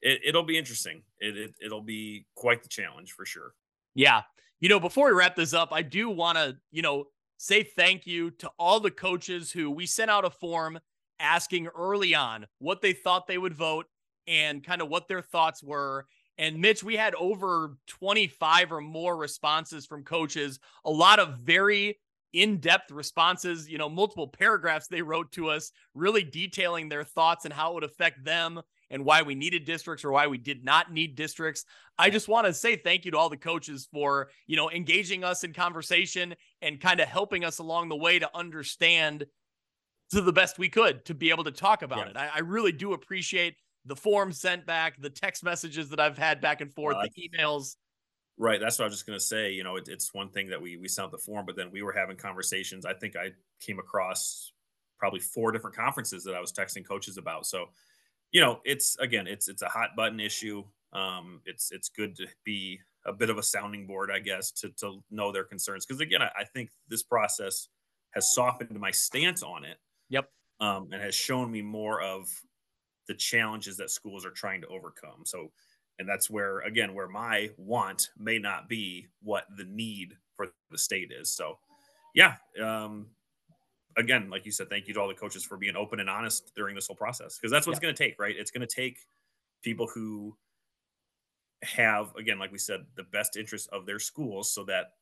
it, 0.00 0.34
will 0.34 0.42
be 0.42 0.58
interesting 0.58 1.02
it, 1.20 1.36
it 1.36 1.54
it'll 1.64 1.82
be 1.82 2.26
quite 2.34 2.62
the 2.62 2.68
challenge 2.68 3.12
for 3.12 3.24
sure 3.24 3.52
yeah 3.94 4.22
you 4.58 4.68
know 4.68 4.80
before 4.80 5.06
we 5.06 5.12
wrap 5.12 5.36
this 5.36 5.52
up 5.52 5.68
i 5.72 5.82
do 5.82 6.08
want 6.08 6.36
to 6.38 6.56
you 6.72 6.82
know 6.82 7.04
say 7.36 7.62
thank 7.62 8.06
you 8.06 8.30
to 8.30 8.50
all 8.58 8.80
the 8.80 8.90
coaches 8.90 9.52
who 9.52 9.70
we 9.70 9.84
sent 9.84 10.10
out 10.10 10.24
a 10.24 10.30
form 10.30 10.80
asking 11.22 11.68
early 11.68 12.14
on 12.14 12.46
what 12.58 12.82
they 12.82 12.92
thought 12.92 13.26
they 13.26 13.38
would 13.38 13.54
vote 13.54 13.86
and 14.26 14.62
kind 14.62 14.82
of 14.82 14.88
what 14.88 15.08
their 15.08 15.22
thoughts 15.22 15.62
were 15.62 16.06
and 16.38 16.60
Mitch, 16.60 16.82
we 16.82 16.96
had 16.96 17.14
over 17.14 17.76
25 17.88 18.72
or 18.72 18.80
more 18.80 19.16
responses 19.16 19.86
from 19.86 20.02
coaches, 20.02 20.58
a 20.84 20.90
lot 20.90 21.18
of 21.18 21.38
very 21.38 21.98
in-depth 22.32 22.90
responses, 22.90 23.68
you 23.68 23.76
know, 23.76 23.90
multiple 23.90 24.26
paragraphs 24.26 24.88
they 24.88 25.02
wrote 25.02 25.30
to 25.32 25.50
us, 25.50 25.70
really 25.94 26.24
detailing 26.24 26.88
their 26.88 27.04
thoughts 27.04 27.44
and 27.44 27.52
how 27.52 27.70
it 27.70 27.74
would 27.74 27.84
affect 27.84 28.24
them 28.24 28.60
and 28.90 29.04
why 29.04 29.20
we 29.20 29.34
needed 29.34 29.64
districts 29.66 30.04
or 30.04 30.10
why 30.10 30.26
we 30.26 30.38
did 30.38 30.64
not 30.64 30.90
need 30.90 31.14
districts. 31.14 31.64
I 31.98 32.08
just 32.08 32.28
want 32.28 32.46
to 32.46 32.54
say 32.54 32.76
thank 32.76 33.04
you 33.04 33.10
to 33.10 33.18
all 33.18 33.28
the 33.28 33.36
coaches 33.36 33.86
for, 33.92 34.30
you 34.46 34.56
know, 34.56 34.70
engaging 34.70 35.24
us 35.24 35.44
in 35.44 35.52
conversation 35.52 36.34
and 36.62 36.80
kind 36.80 37.00
of 37.00 37.08
helping 37.08 37.44
us 37.44 37.58
along 37.58 37.90
the 37.90 37.96
way 37.96 38.18
to 38.18 38.30
understand 38.34 39.26
to 40.12 40.20
the 40.20 40.32
best 40.32 40.58
we 40.58 40.68
could 40.68 41.04
to 41.06 41.14
be 41.14 41.30
able 41.30 41.44
to 41.44 41.50
talk 41.50 41.82
about 41.82 41.98
yeah. 41.98 42.10
it. 42.10 42.16
I, 42.16 42.30
I, 42.36 42.38
really 42.40 42.72
do 42.72 42.92
appreciate 42.92 43.56
the 43.84 43.96
form 43.96 44.32
sent 44.32 44.66
back, 44.66 45.00
the 45.00 45.10
text 45.10 45.42
messages 45.42 45.88
that 45.90 46.00
I've 46.00 46.18
had 46.18 46.40
back 46.40 46.60
and 46.60 46.72
forth, 46.72 46.96
well, 46.96 47.06
the 47.14 47.28
emails. 47.28 47.76
Right. 48.38 48.60
That's 48.60 48.78
what 48.78 48.84
I 48.84 48.88
was 48.88 48.94
just 48.94 49.06
going 49.06 49.18
to 49.18 49.24
say. 49.24 49.52
You 49.52 49.64
know, 49.64 49.76
it, 49.76 49.88
it's 49.88 50.14
one 50.14 50.28
thing 50.30 50.48
that 50.48 50.60
we 50.60 50.76
we 50.76 50.88
sent 50.88 51.10
the 51.10 51.18
form, 51.18 51.46
but 51.46 51.56
then 51.56 51.70
we 51.70 51.82
were 51.82 51.92
having 51.92 52.16
conversations. 52.16 52.86
I 52.86 52.94
think 52.94 53.16
I 53.16 53.30
came 53.60 53.78
across 53.78 54.52
probably 54.98 55.20
four 55.20 55.50
different 55.50 55.76
conferences 55.76 56.24
that 56.24 56.34
I 56.34 56.40
was 56.40 56.52
texting 56.52 56.86
coaches 56.86 57.18
about. 57.18 57.46
So, 57.46 57.66
you 58.30 58.40
know, 58.40 58.60
it's 58.64 58.96
again, 58.98 59.26
it's 59.26 59.48
it's 59.48 59.62
a 59.62 59.68
hot 59.68 59.90
button 59.96 60.20
issue. 60.20 60.64
Um, 60.92 61.40
it's 61.46 61.72
it's 61.72 61.88
good 61.88 62.16
to 62.16 62.26
be 62.44 62.78
a 63.04 63.12
bit 63.12 63.30
of 63.30 63.38
a 63.38 63.42
sounding 63.42 63.86
board, 63.86 64.10
I 64.12 64.20
guess, 64.20 64.50
to 64.52 64.70
to 64.80 65.02
know 65.10 65.32
their 65.32 65.44
concerns. 65.44 65.84
Because 65.84 66.00
again, 66.00 66.22
I, 66.22 66.30
I, 66.38 66.44
think 66.44 66.70
this 66.88 67.02
process 67.02 67.68
has 68.12 68.34
softened 68.34 68.78
my 68.78 68.90
stance 68.90 69.42
on 69.42 69.64
it. 69.64 69.78
Yep. 70.12 70.30
Um, 70.60 70.88
and 70.92 71.02
has 71.02 71.14
shown 71.14 71.50
me 71.50 71.60
more 71.60 72.00
of 72.00 72.28
the 73.08 73.14
challenges 73.14 73.76
that 73.78 73.90
schools 73.90 74.24
are 74.24 74.30
trying 74.30 74.60
to 74.60 74.68
overcome. 74.68 75.22
So 75.24 75.50
and 75.98 76.08
that's 76.08 76.30
where 76.30 76.60
again 76.60 76.94
where 76.94 77.08
my 77.08 77.50
want 77.56 78.10
may 78.18 78.38
not 78.38 78.68
be 78.68 79.06
what 79.22 79.44
the 79.56 79.64
need 79.64 80.16
for 80.34 80.48
the 80.70 80.78
state 80.78 81.12
is 81.12 81.30
so 81.30 81.58
yeah 82.14 82.34
um 82.62 83.06
again 83.96 84.28
like 84.30 84.44
you 84.44 84.52
said 84.52 84.68
thank 84.70 84.88
you 84.88 84.94
to 84.94 85.00
all 85.00 85.08
the 85.08 85.14
coaches 85.14 85.44
for 85.44 85.56
being 85.56 85.76
open 85.76 86.00
and 86.00 86.08
honest 86.08 86.52
during 86.56 86.74
this 86.74 86.86
whole 86.86 86.96
process 86.96 87.38
because 87.38 87.50
that's 87.50 87.66
what's 87.66 87.78
yeah. 87.78 87.82
going 87.82 87.94
to 87.94 88.04
take 88.04 88.18
right 88.18 88.36
it's 88.38 88.50
going 88.50 88.66
to 88.66 88.74
take 88.74 88.98
people 89.62 89.86
who 89.86 90.36
have 91.62 92.14
again 92.16 92.38
like 92.38 92.50
we 92.50 92.58
said 92.58 92.80
the 92.96 93.04
best 93.04 93.36
interest 93.36 93.68
of 93.72 93.86
their 93.86 93.98
schools 93.98 94.52
so 94.52 94.64
that 94.64 94.94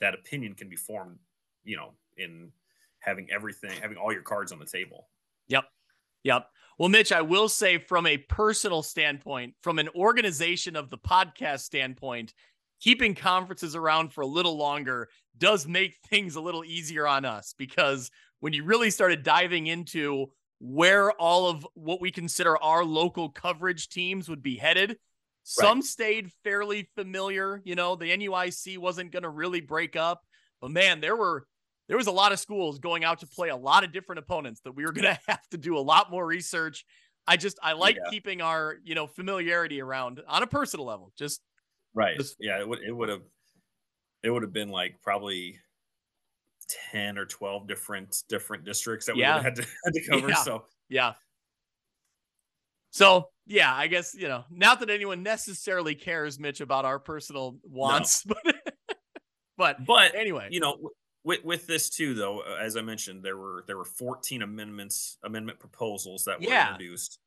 that 0.00 0.14
opinion 0.14 0.54
can 0.54 0.68
be 0.68 0.76
formed 0.76 1.18
you 1.64 1.76
know 1.76 1.92
in 2.16 2.50
having 3.00 3.28
everything 3.30 3.70
having 3.80 3.96
all 3.96 4.12
your 4.12 4.22
cards 4.22 4.52
on 4.52 4.58
the 4.58 4.66
table 4.66 5.08
yep 5.48 5.64
Yep. 6.24 6.46
Well, 6.78 6.88
Mitch, 6.88 7.10
I 7.12 7.22
will 7.22 7.48
say 7.48 7.78
from 7.78 8.06
a 8.06 8.18
personal 8.18 8.82
standpoint, 8.82 9.54
from 9.62 9.78
an 9.78 9.88
organization 9.94 10.76
of 10.76 10.90
the 10.90 10.98
podcast 10.98 11.60
standpoint, 11.60 12.32
keeping 12.80 13.14
conferences 13.14 13.74
around 13.74 14.12
for 14.12 14.20
a 14.20 14.26
little 14.26 14.56
longer 14.56 15.08
does 15.36 15.66
make 15.66 15.96
things 16.10 16.36
a 16.36 16.40
little 16.40 16.64
easier 16.64 17.06
on 17.06 17.24
us 17.24 17.54
because 17.56 18.10
when 18.40 18.52
you 18.52 18.64
really 18.64 18.90
started 18.90 19.22
diving 19.22 19.66
into 19.66 20.26
where 20.60 21.12
all 21.12 21.48
of 21.48 21.66
what 21.74 22.00
we 22.00 22.10
consider 22.10 22.56
our 22.62 22.84
local 22.84 23.30
coverage 23.30 23.88
teams 23.88 24.28
would 24.28 24.42
be 24.42 24.56
headed, 24.56 24.90
right. 24.90 24.98
some 25.44 25.82
stayed 25.82 26.30
fairly 26.44 26.88
familiar. 26.94 27.60
You 27.64 27.74
know, 27.74 27.96
the 27.96 28.16
NUIC 28.16 28.78
wasn't 28.78 29.12
going 29.12 29.22
to 29.22 29.28
really 29.28 29.60
break 29.60 29.96
up, 29.96 30.22
but 30.60 30.70
man, 30.70 31.00
there 31.00 31.16
were 31.16 31.46
there 31.88 31.96
was 31.96 32.06
a 32.06 32.12
lot 32.12 32.32
of 32.32 32.38
schools 32.38 32.78
going 32.78 33.04
out 33.04 33.20
to 33.20 33.26
play 33.26 33.48
a 33.48 33.56
lot 33.56 33.84
of 33.84 33.92
different 33.92 34.20
opponents 34.20 34.60
that 34.62 34.72
we 34.72 34.84
were 34.84 34.92
going 34.98 35.14
to 35.14 35.18
have 35.26 35.48
to 35.50 35.58
do 35.58 35.76
a 35.76 35.80
lot 35.80 36.10
more 36.10 36.24
research. 36.24 36.84
I 37.26 37.36
just 37.36 37.58
I 37.62 37.72
like 37.72 37.96
yeah. 37.96 38.10
keeping 38.10 38.40
our 38.40 38.76
you 38.84 38.94
know 38.94 39.06
familiarity 39.06 39.80
around 39.80 40.20
on 40.26 40.42
a 40.42 40.46
personal 40.46 40.86
level. 40.86 41.12
Just 41.18 41.40
right. 41.94 42.16
Just, 42.16 42.36
yeah, 42.40 42.58
it 42.60 42.68
would 42.68 42.80
it 42.80 42.92
would 42.92 43.08
have 43.08 43.22
it 44.22 44.30
would 44.30 44.42
have 44.42 44.52
been 44.52 44.70
like 44.70 44.96
probably 45.02 45.58
10 46.92 47.16
or 47.16 47.24
12 47.24 47.66
different 47.66 48.24
different 48.28 48.64
districts 48.64 49.06
that 49.06 49.14
we 49.14 49.22
yeah. 49.22 49.40
had 49.42 49.56
to, 49.56 49.62
had 49.84 49.94
to 49.94 50.06
cover 50.10 50.28
yeah. 50.28 50.34
so 50.34 50.64
yeah 50.88 51.12
so 52.90 53.28
yeah, 53.46 53.74
I 53.74 53.86
guess 53.86 54.14
you 54.14 54.28
know, 54.28 54.44
not 54.50 54.80
that 54.80 54.90
anyone 54.90 55.22
necessarily 55.22 55.94
cares, 55.94 56.38
Mitch, 56.38 56.60
about 56.60 56.84
our 56.84 56.98
personal 56.98 57.56
wants, 57.62 58.26
no. 58.26 58.34
but 58.44 58.56
but 59.56 59.84
but 59.84 60.14
anyway, 60.14 60.48
you 60.50 60.60
know, 60.60 60.90
with 61.28 61.44
with 61.44 61.66
this 61.66 61.90
too, 61.90 62.14
though, 62.14 62.40
uh, 62.40 62.56
as 62.60 62.76
I 62.76 62.80
mentioned, 62.80 63.22
there 63.22 63.36
were 63.36 63.62
there 63.66 63.76
were 63.76 63.84
14 63.84 64.40
amendments, 64.42 65.18
amendment 65.22 65.60
proposals 65.60 66.24
that 66.24 66.40
were 66.40 66.46
yeah. 66.46 66.72
introduced. 66.72 67.18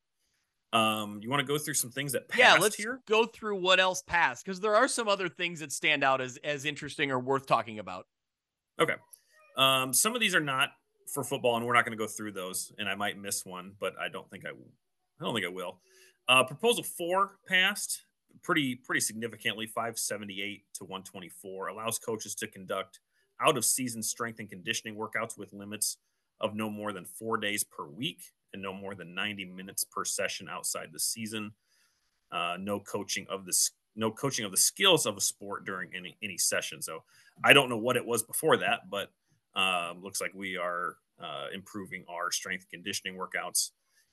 Um, 0.74 1.20
you 1.22 1.30
want 1.30 1.42
to 1.42 1.46
go 1.46 1.58
through 1.60 1.76
some 1.76 1.92
things 1.92 2.14
that 2.14 2.28
passed 2.28 2.40
yeah, 2.40 2.56
let's 2.56 2.76
here? 2.76 3.02
go 3.08 3.26
through 3.26 3.58
what 3.58 3.80
else 3.80 4.02
passed 4.02 4.44
because 4.44 4.60
there 4.60 4.76
are 4.76 4.88
some 4.88 5.08
other 5.08 5.30
things 5.30 5.60
that 5.60 5.72
stand 5.72 6.04
out 6.04 6.20
as 6.20 6.38
as 6.44 6.66
interesting 6.66 7.12
or 7.12 7.20
worth 7.20 7.46
talking 7.46 7.78
about. 7.78 8.08
Okay. 8.80 8.96
Um, 9.56 9.94
some 9.94 10.16
of 10.16 10.22
these 10.22 10.34
are 10.34 10.42
not 10.42 10.70
for 11.14 11.24
football, 11.24 11.58
and 11.58 11.66
we're 11.66 11.74
not 11.74 11.86
going 11.86 11.96
to 11.96 12.04
go 12.04 12.08
through 12.08 12.32
those. 12.32 12.72
And 12.80 12.90
I 12.90 12.96
might 12.96 13.20
miss 13.20 13.46
one, 13.46 13.74
but 13.80 13.94
I 14.02 14.10
don't 14.10 14.28
think 14.32 14.46
I, 14.46 14.50
I 14.50 15.24
don't 15.24 15.36
think 15.36 15.46
I 15.46 15.50
will. 15.50 15.80
Uh, 16.28 16.44
proposal 16.44 16.84
four 16.84 17.38
passed 17.48 18.02
pretty 18.42 18.76
pretty 18.76 19.02
significantly, 19.02 19.68
578 19.68 20.64
to 20.76 20.86
124. 20.86 21.68
Allows 21.68 22.00
coaches 22.00 22.34
to 22.36 22.48
conduct 22.48 23.00
out 23.44 23.58
of 23.58 23.66
season 23.66 24.04
strength 24.04 24.40
and 24.40 24.50
conditioning 24.50 24.96
workouts 24.96 25.38
with 25.38 25.54
limits 25.54 25.98
of 26.40 26.56
no 26.56 26.70
more 26.70 26.94
than 26.94 27.06
four 27.06 27.38
days 27.38 27.64
per 27.64 27.86
week 27.86 28.20
and 28.54 28.62
no 28.62 28.74
more 28.74 28.96
than 28.96 29.14
90 29.16 29.46
minutes 29.46 29.84
per 29.84 30.04
session 30.04 30.48
outside 30.50 30.90
the 30.92 31.00
season. 31.00 31.52
Uh, 32.32 32.58
no 32.60 32.80
coaching 32.80 33.26
of 33.30 33.46
the 33.46 33.54
no 33.96 34.10
coaching 34.10 34.46
of 34.46 34.52
the 34.52 34.58
skills 34.58 35.06
of 35.06 35.18
a 35.18 35.22
sport 35.22 35.66
during 35.66 35.90
any 35.96 36.18
any 36.24 36.38
session. 36.38 36.82
So 36.82 37.04
I 37.44 37.54
don't 37.54 37.70
know 37.70 37.78
what 37.78 37.98
it 37.98 38.06
was 38.06 38.24
before 38.24 38.58
that, 38.58 38.90
but 38.90 39.12
um, 39.54 40.02
looks 40.02 40.22
like 40.22 40.32
we 40.34 40.58
are 40.58 40.96
uh, 41.22 41.48
improving 41.54 42.06
our 42.10 42.32
strength 42.32 42.68
conditioning 42.70 43.18
workouts 43.18 43.72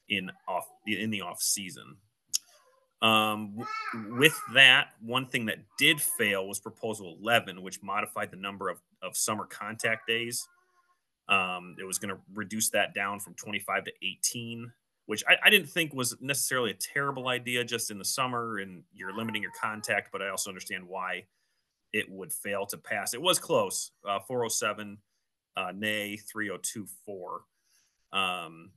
in 0.08 0.30
off 0.48 0.66
in 0.86 1.10
the 1.10 1.22
off 1.22 1.40
season. 1.40 1.96
Um, 3.00 3.58
w- 3.94 4.18
with 4.18 4.38
that, 4.54 4.88
one 5.00 5.26
thing 5.26 5.46
that 5.46 5.58
did 5.78 6.00
fail 6.00 6.48
was 6.48 6.58
proposal 6.58 7.16
11, 7.22 7.62
which 7.62 7.82
modified 7.82 8.30
the 8.30 8.36
number 8.36 8.68
of, 8.68 8.80
of 9.02 9.16
summer 9.16 9.44
contact 9.44 10.06
days. 10.06 10.46
Um, 11.28 11.76
it 11.78 11.84
was 11.84 11.98
going 11.98 12.14
to 12.14 12.20
reduce 12.34 12.70
that 12.70 12.94
down 12.94 13.20
from 13.20 13.34
25 13.34 13.84
to 13.84 13.92
18, 14.02 14.72
which 15.06 15.22
I, 15.28 15.36
I, 15.44 15.50
didn't 15.50 15.68
think 15.68 15.92
was 15.92 16.16
necessarily 16.20 16.70
a 16.70 16.74
terrible 16.74 17.28
idea 17.28 17.64
just 17.64 17.90
in 17.90 17.98
the 17.98 18.04
summer 18.04 18.58
and 18.58 18.82
you're 18.94 19.14
limiting 19.14 19.42
your 19.42 19.52
contact, 19.60 20.08
but 20.10 20.22
I 20.22 20.30
also 20.30 20.48
understand 20.48 20.88
why 20.88 21.24
it 21.92 22.10
would 22.10 22.32
fail 22.32 22.64
to 22.66 22.78
pass. 22.78 23.12
It 23.12 23.20
was 23.20 23.38
close, 23.38 23.90
uh, 24.08 24.20
407, 24.20 24.98
uh, 25.56 25.72
nay 25.74 26.16
3024. 26.16 27.42
Um, 28.12 28.70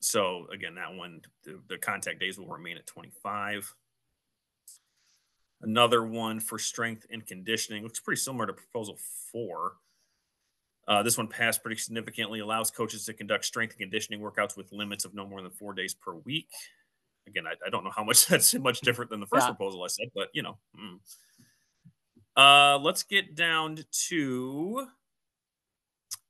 so 0.00 0.46
again, 0.52 0.74
that 0.76 0.94
one, 0.94 1.20
the, 1.44 1.60
the 1.68 1.78
contact 1.78 2.20
days 2.20 2.38
will 2.38 2.48
remain 2.48 2.76
at 2.76 2.86
25. 2.86 3.72
Another 5.62 6.04
one 6.04 6.40
for 6.40 6.58
strength 6.58 7.06
and 7.10 7.26
conditioning 7.26 7.82
looks 7.82 8.00
pretty 8.00 8.20
similar 8.20 8.46
to 8.46 8.52
proposal 8.52 8.98
four. 9.32 9.72
Uh, 10.86 11.02
this 11.02 11.18
one 11.18 11.28
passed 11.28 11.62
pretty 11.62 11.78
significantly, 11.78 12.40
allows 12.40 12.70
coaches 12.70 13.04
to 13.04 13.12
conduct 13.12 13.44
strength 13.44 13.72
and 13.72 13.80
conditioning 13.80 14.20
workouts 14.20 14.56
with 14.56 14.72
limits 14.72 15.04
of 15.04 15.14
no 15.14 15.26
more 15.26 15.42
than 15.42 15.50
four 15.50 15.74
days 15.74 15.94
per 15.94 16.14
week. 16.14 16.48
Again, 17.26 17.44
I, 17.46 17.52
I 17.66 17.70
don't 17.70 17.84
know 17.84 17.90
how 17.94 18.04
much 18.04 18.26
that's 18.28 18.54
much 18.54 18.80
different 18.80 19.10
than 19.10 19.20
the 19.20 19.26
first 19.26 19.46
yeah. 19.46 19.52
proposal 19.52 19.82
I 19.84 19.88
said, 19.88 20.08
but 20.14 20.28
you 20.32 20.42
know. 20.42 20.58
Mm. 20.78 20.98
Uh, 22.36 22.78
let's 22.78 23.02
get 23.02 23.34
down 23.34 23.78
to 23.90 24.86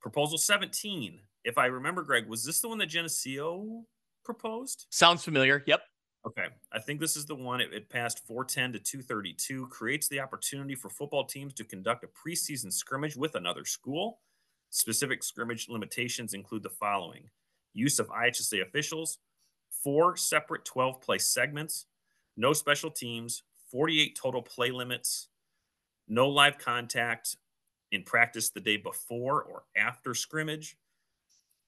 proposal 0.01 0.39
17 0.39 1.19
if 1.43 1.57
I 1.57 1.67
remember, 1.67 2.03
Greg, 2.03 2.27
was 2.27 2.43
this 2.43 2.59
the 2.59 2.69
one 2.69 2.77
that 2.79 2.87
Geneseo 2.87 3.83
proposed? 4.23 4.87
Sounds 4.89 5.23
familiar. 5.23 5.63
Yep. 5.65 5.81
Okay. 6.27 6.47
I 6.71 6.79
think 6.79 6.99
this 6.99 7.15
is 7.15 7.25
the 7.25 7.35
one. 7.35 7.61
It, 7.61 7.73
it, 7.73 7.89
passed 7.89 8.25
410 8.27 8.73
to 8.73 8.79
232, 8.79 9.67
creates 9.67 10.07
the 10.09 10.19
opportunity 10.19 10.75
for 10.75 10.89
football 10.89 11.25
teams 11.25 11.53
to 11.53 11.63
conduct 11.63 12.03
a 12.03 12.07
preseason 12.07 12.71
scrimmage 12.71 13.15
with 13.15 13.35
another 13.35 13.63
school. 13.65 14.19
Specific 14.69 15.23
scrimmage 15.23 15.69
limitations 15.69 16.33
include 16.33 16.63
the 16.63 16.69
following 16.69 17.29
use 17.73 17.99
of 17.99 18.09
IHSA 18.09 18.61
officials, 18.61 19.19
four 19.69 20.17
separate 20.17 20.65
12 20.65 20.99
play 21.01 21.17
segments, 21.17 21.85
no 22.35 22.51
special 22.51 22.91
teams, 22.91 23.43
48 23.71 24.17
total 24.21 24.41
play 24.41 24.71
limits, 24.71 25.29
no 26.07 26.27
live 26.27 26.57
contact 26.57 27.37
in 27.91 28.03
practice 28.03 28.49
the 28.49 28.59
day 28.59 28.77
before 28.77 29.43
or 29.43 29.63
after 29.77 30.13
scrimmage 30.13 30.75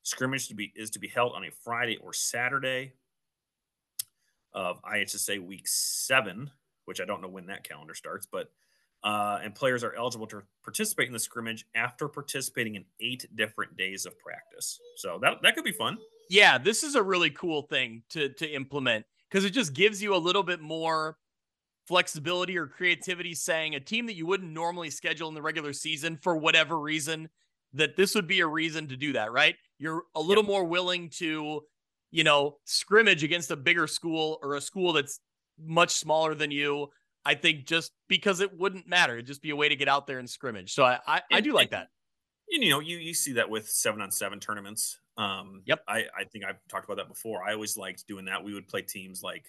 Scrimmage 0.04 0.48
to 0.48 0.56
be 0.56 0.74
is 0.76 0.90
to 0.92 1.00
be 1.00 1.08
held 1.08 1.34
on 1.34 1.44
a 1.46 1.52
Friday 1.52 1.98
or 1.98 2.12
Saturday 2.12 2.94
of 4.54 4.82
IHSA 4.84 5.46
week 5.46 5.68
seven, 5.68 6.50
which 6.86 7.02
I 7.02 7.06
don't 7.06 7.22
know 7.22 7.28
when 7.28 7.48
that 7.48 7.64
calendar 7.64 7.94
starts, 7.94 8.28
but 8.32 8.52
uh, 9.04 9.40
and 9.44 9.56
players 9.56 9.84
are 9.84 9.96
eligible 9.96 10.28
to 10.28 10.44
participate 10.64 11.08
in 11.08 11.14
the 11.14 11.20
scrimmage 11.20 11.66
after 11.76 12.08
participating 12.08 12.76
in 12.76 12.86
eight 13.00 13.26
different 13.36 13.76
days 13.76 14.06
of 14.06 14.18
practice. 14.20 14.80
So 14.98 15.18
that 15.22 15.42
that 15.42 15.56
could 15.56 15.64
be 15.64 15.72
fun. 15.72 15.98
Yeah, 16.30 16.58
this 16.58 16.84
is 16.84 16.96
a 16.96 17.02
really 17.02 17.32
cool 17.32 17.64
thing 17.64 18.04
to 18.10 18.30
to 18.30 18.48
implement 18.48 19.06
because 19.30 19.46
it 19.46 19.52
just 19.52 19.74
gives 19.74 20.04
you 20.04 20.16
a 20.16 20.18
little 20.18 20.44
bit 20.44 20.62
more 20.62 21.18
flexibility 21.88 22.58
or 22.58 22.68
creativity 22.68 23.34
saying 23.34 23.76
a 23.76 23.80
team 23.80 24.06
that 24.06 24.16
you 24.16 24.26
wouldn't 24.26 24.52
normally 24.52 24.90
schedule 24.90 25.28
in 25.28 25.34
the 25.36 25.42
regular 25.42 25.74
season 25.74 26.18
for 26.22 26.38
whatever 26.38 26.80
reason 26.80 27.28
that 27.74 27.96
this 27.96 28.16
would 28.16 28.28
be 28.28 28.42
a 28.42 28.48
reason 28.48 28.88
to 28.88 28.98
do 28.98 29.14
that, 29.14 29.32
right? 29.32 29.56
You're 29.80 30.04
a 30.16 30.22
little 30.22 30.44
yep. 30.44 30.50
more 30.50 30.64
willing 30.64 31.10
to, 31.18 31.62
you 32.12 32.24
know, 32.24 32.58
scrimmage 32.66 33.24
against 33.24 33.52
a 33.52 33.56
bigger 33.56 33.88
school 33.88 34.40
or 34.44 34.56
a 34.56 34.62
school 34.62 34.94
that's 34.94 35.20
much 35.60 35.92
smaller 35.96 36.36
than 36.36 36.52
you. 36.52 36.88
I 37.24 37.36
think 37.36 37.66
just 37.66 37.92
because 38.08 38.40
it 38.40 38.58
wouldn't 38.58 38.88
matter, 38.88 39.14
it'd 39.14 39.28
just 39.28 39.42
be 39.42 39.52
a 39.52 39.56
way 39.56 39.70
to 39.70 39.76
get 39.76 39.88
out 39.88 40.08
there 40.08 40.20
and 40.20 40.30
scrimmage. 40.30 40.74
So 40.74 40.84
I 40.84 41.00
I, 41.08 41.22
I 41.32 41.42
do 41.42 41.54
like 41.54 41.72
that. 41.72 41.88
And, 42.50 42.64
You 42.64 42.72
know, 42.72 42.80
you 42.80 42.98
you 42.98 43.14
see 43.14 43.34
that 43.34 43.50
with 43.50 43.70
seven 43.70 44.02
on 44.02 44.12
seven 44.12 44.40
tournaments. 44.40 45.00
Um, 45.18 45.62
yep. 45.66 45.84
I 45.88 46.06
I 46.18 46.24
think 46.32 46.46
I've 46.46 46.60
talked 46.70 46.86
about 46.86 46.98
that 46.98 47.08
before. 47.08 47.44
I 47.44 47.54
always 47.54 47.78
liked 47.78 48.08
doing 48.08 48.26
that. 48.26 48.44
We 48.44 48.54
would 48.54 48.68
play 48.68 48.82
teams 48.82 49.22
like 49.24 49.46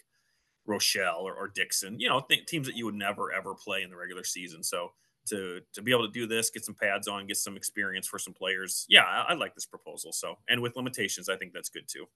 Rochelle 0.66 1.22
or, 1.22 1.34
or 1.34 1.48
Dixon. 1.48 1.98
You 1.98 2.08
know, 2.08 2.20
th- 2.28 2.46
teams 2.46 2.66
that 2.66 2.76
you 2.76 2.84
would 2.84 2.94
never 2.94 3.32
ever 3.32 3.54
play 3.54 3.82
in 3.82 3.90
the 3.90 3.96
regular 3.96 4.24
season. 4.24 4.62
So 4.62 4.92
to 5.26 5.60
to 5.72 5.82
be 5.82 5.92
able 5.92 6.06
to 6.06 6.12
do 6.12 6.26
this, 6.26 6.50
get 6.50 6.64
some 6.64 6.74
pads 6.74 7.08
on, 7.08 7.26
get 7.26 7.36
some 7.36 7.56
experience 7.56 8.06
for 8.06 8.18
some 8.18 8.34
players. 8.34 8.86
Yeah, 8.88 9.04
I, 9.04 9.26
I, 9.30 9.34
like 9.34 9.54
this 9.54 9.66
proposal. 9.66 10.12
So, 10.12 10.36
and 10.48 10.60
with 10.60 10.76
limitations, 10.76 11.28
I 11.28 11.36
think 11.36 11.52
that's 11.52 11.68
good 11.68 11.88
too. 11.88 12.06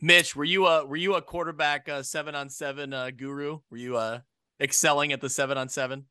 Mitch, 0.00 0.34
were 0.34 0.44
you 0.44 0.66
a 0.66 0.84
were 0.84 0.96
you 0.96 1.14
a 1.14 1.22
quarterback 1.22 1.88
uh, 1.88 2.02
seven 2.02 2.34
on 2.34 2.48
seven 2.48 2.92
uh, 2.92 3.10
guru? 3.10 3.60
Were 3.70 3.76
you 3.76 3.96
uh, 3.96 4.20
excelling 4.60 5.12
at 5.12 5.20
the 5.20 5.28
seven 5.28 5.58
on 5.58 5.68
seven? 5.68 6.06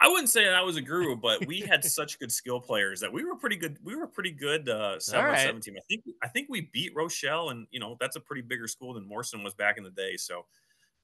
I 0.00 0.08
wouldn't 0.08 0.30
say 0.30 0.44
that 0.44 0.54
I 0.54 0.62
was 0.62 0.76
a 0.76 0.82
guru, 0.82 1.16
but 1.22 1.46
we 1.46 1.60
had 1.60 1.84
such 1.84 2.18
good 2.18 2.32
skill 2.32 2.60
players 2.60 3.00
that 3.00 3.12
we 3.12 3.24
were 3.24 3.36
pretty 3.36 3.56
good. 3.56 3.78
We 3.82 3.96
were 3.96 4.06
pretty 4.06 4.32
good 4.32 4.68
uh, 4.68 4.98
seven 4.98 5.24
right. 5.24 5.38
on 5.38 5.46
seven 5.46 5.60
team. 5.60 5.74
I 5.78 5.84
think 5.88 6.04
I 6.22 6.28
think 6.28 6.48
we 6.50 6.68
beat 6.72 6.92
Rochelle, 6.94 7.50
and 7.50 7.66
you 7.70 7.80
know 7.80 7.96
that's 8.00 8.16
a 8.16 8.20
pretty 8.20 8.42
bigger 8.42 8.68
school 8.68 8.94
than 8.94 9.08
Morrison 9.08 9.42
was 9.42 9.54
back 9.54 9.78
in 9.78 9.84
the 9.84 9.90
day. 9.90 10.16
So, 10.16 10.44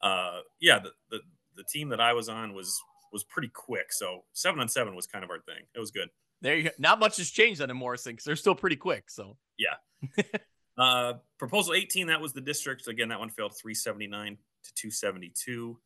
uh, 0.02 0.40
yeah, 0.60 0.80
the, 0.80 0.90
the 1.10 1.20
the 1.56 1.64
team 1.64 1.88
that 1.90 2.00
I 2.00 2.12
was 2.12 2.28
on 2.28 2.52
was 2.52 2.78
was 3.10 3.24
pretty 3.24 3.48
quick. 3.48 3.90
So 3.92 4.24
seven 4.34 4.60
on 4.60 4.68
seven 4.68 4.94
was 4.94 5.06
kind 5.06 5.24
of 5.24 5.30
our 5.30 5.40
thing. 5.40 5.64
It 5.74 5.78
was 5.78 5.90
good. 5.90 6.08
There 6.42 6.56
you 6.56 6.64
go. 6.64 6.70
Not 6.78 7.00
much 7.00 7.16
has 7.16 7.30
changed 7.30 7.62
on 7.62 7.70
in 7.70 7.76
Morrison 7.76 8.12
because 8.12 8.24
they're 8.24 8.36
still 8.36 8.54
pretty 8.54 8.76
quick. 8.76 9.10
So 9.10 9.38
yeah. 9.58 9.76
uh, 10.78 11.14
proposal 11.38 11.74
18, 11.74 12.06
that 12.06 12.20
was 12.20 12.32
the 12.32 12.40
district. 12.40 12.86
Again, 12.86 13.08
that 13.08 13.18
one 13.18 13.30
failed 13.30 13.54
379 13.56 14.38
to 14.64 14.74
272. 14.74 15.78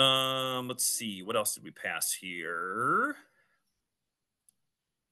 Um, 0.00 0.68
let's 0.68 0.84
see. 0.84 1.22
What 1.22 1.36
else 1.36 1.54
did 1.54 1.64
we 1.64 1.70
pass 1.70 2.12
here? 2.12 3.16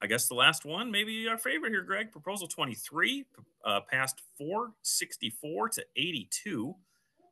I 0.02 0.06
guess 0.06 0.28
the 0.28 0.34
last 0.34 0.66
one, 0.66 0.90
maybe 0.90 1.26
our 1.28 1.38
favorite 1.38 1.70
here, 1.70 1.82
Greg. 1.82 2.12
Proposal 2.12 2.46
23 2.46 3.24
uh, 3.64 3.80
passed 3.90 4.20
464 4.36 5.70
to 5.70 5.84
82 5.96 6.74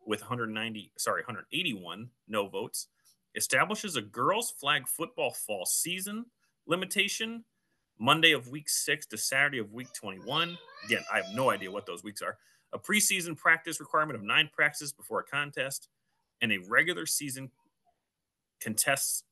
with 0.07 0.21
190, 0.23 0.93
sorry, 0.97 1.21
181 1.23 2.09
no 2.29 2.49
votes 2.49 2.89
establishes 3.35 3.97
a 3.97 4.03
girls 4.03 4.51
flag 4.51 4.87
football 4.87 5.31
fall 5.31 5.65
season 5.65 6.27
limitation 6.67 7.45
Monday 8.03 8.33
of 8.33 8.49
week 8.49 8.69
six 8.69 9.07
to 9.07 9.17
Saturday 9.17 9.59
of 9.59 9.73
week 9.73 9.87
21. 9.95 10.59
Again, 10.85 11.05
I 11.13 11.19
have 11.19 11.27
no 11.35 11.51
idea 11.51 11.71
what 11.71 11.87
those 11.87 12.03
weeks 12.03 12.21
are. 12.21 12.37
A 12.73 12.79
preseason 12.79 13.37
practice 13.37 13.79
requirement 13.79 14.19
of 14.19 14.25
nine 14.25 14.51
practices 14.53 14.93
before 14.93 15.21
a 15.21 15.25
contest, 15.25 15.89
and 16.41 16.53
a 16.53 16.59
regular 16.69 17.07
season 17.07 17.49
contests 18.61 19.23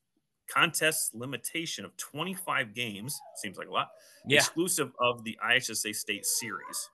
contest 0.49 1.13
limitation 1.13 1.83
of 1.83 1.95
25 1.97 2.73
games. 2.73 3.19
Seems 3.35 3.57
like 3.57 3.67
a 3.67 3.71
lot. 3.71 3.89
Yeah. 4.25 4.37
Exclusive 4.37 4.91
of 4.99 5.25
the 5.25 5.37
IHSA 5.45 5.93
state 5.93 6.25
series. 6.25 6.89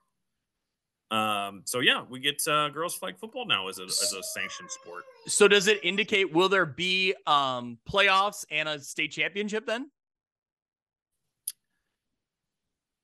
Um, 1.12 1.62
so 1.64 1.78
yeah, 1.78 2.02
we 2.08 2.18
get 2.18 2.42
uh, 2.48 2.70
girls 2.70 2.96
flag 2.96 3.18
football 3.18 3.46
now 3.46 3.68
as 3.68 3.78
a 3.78 3.84
as 3.84 4.14
a 4.18 4.22
sanctioned 4.22 4.70
sport. 4.70 5.04
So 5.28 5.46
does 5.46 5.68
it 5.68 5.78
indicate 5.84 6.32
will 6.32 6.48
there 6.48 6.66
be 6.66 7.14
um 7.26 7.78
playoffs 7.88 8.44
and 8.50 8.68
a 8.68 8.80
state 8.80 9.12
championship 9.12 9.64
then? 9.64 9.90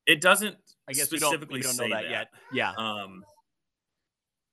It 0.07 0.21
doesn't. 0.21 0.57
I 0.89 0.93
guess 0.93 1.07
specifically 1.07 1.59
we 1.59 1.63
don't, 1.63 1.73
we 1.73 1.79
don't 1.79 1.91
know 1.91 1.97
that, 1.97 2.03
that, 2.03 2.11
yet. 2.11 2.29
Yeah. 2.53 2.73
Um. 2.77 3.25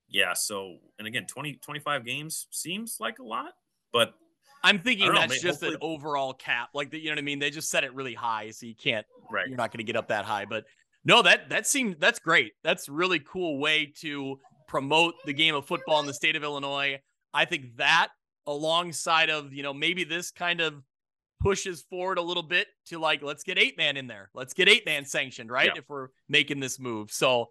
Yeah. 0.08 0.34
So, 0.34 0.78
and 1.00 1.08
again, 1.08 1.26
20, 1.26 1.54
25 1.56 2.06
games 2.06 2.48
seems 2.52 2.98
like 3.00 3.20
a 3.20 3.24
lot, 3.24 3.54
but 3.94 4.14
I'm 4.64 4.80
thinking 4.80 5.08
know, 5.08 5.14
that's 5.14 5.44
may- 5.44 5.50
just 5.50 5.64
an 5.64 5.78
overall 5.82 6.34
cap. 6.34 6.70
Like, 6.74 6.92
the, 6.92 7.00
you 7.00 7.06
know 7.06 7.12
what 7.12 7.20
I 7.20 7.24
mean? 7.24 7.40
They 7.40 7.50
just 7.50 7.70
set 7.70 7.84
it 7.84 7.94
really 7.94 8.14
high, 8.14 8.52
so 8.52 8.66
you 8.66 8.76
can't 8.76 9.06
right. 9.32 9.48
you're 9.48 9.58
not 9.58 9.72
going 9.72 9.80
to 9.80 9.84
get 9.84 9.96
up 9.96 10.10
that 10.10 10.26
high. 10.26 10.46
But 10.46 10.66
no, 11.04 11.22
that 11.24 11.50
that 11.50 11.68
seems 11.68 11.96
that's 12.00 12.20
great. 12.20 12.54
That's 12.64 12.88
really 12.88 13.20
cool 13.20 13.60
way 13.60 13.92
to 14.02 14.40
promote 14.68 15.16
the 15.26 15.34
game 15.34 15.56
of 15.56 15.66
football 15.66 16.00
in 16.00 16.06
the 16.06 16.14
state 16.14 16.36
of 16.36 16.44
Illinois. 16.44 17.00
I 17.34 17.46
think 17.46 17.78
that 17.78 18.10
alongside 18.48 19.30
of 19.30 19.54
you 19.54 19.64
know 19.64 19.74
maybe 19.74 20.04
this 20.04 20.32
kind 20.32 20.62
of 20.62 20.84
pushes 21.42 21.82
forward 21.84 22.18
a 22.18 22.22
little 22.22 22.44
bit 22.44 22.68
to 22.88 23.00
like 23.00 23.22
let's 23.24 23.44
get 23.44 23.58
eight 23.58 23.78
man 23.78 23.98
in 23.98 24.08
there. 24.08 24.30
Let's 24.34 24.54
get 24.54 24.70
eight 24.70 24.86
man 24.86 25.06
sanctioned, 25.06 25.52
right? 25.52 25.68
Yeah. 25.74 25.80
If 25.80 25.90
we're 25.90 26.10
making 26.30 26.60
this 26.60 26.80
move. 26.80 27.12
So 27.12 27.50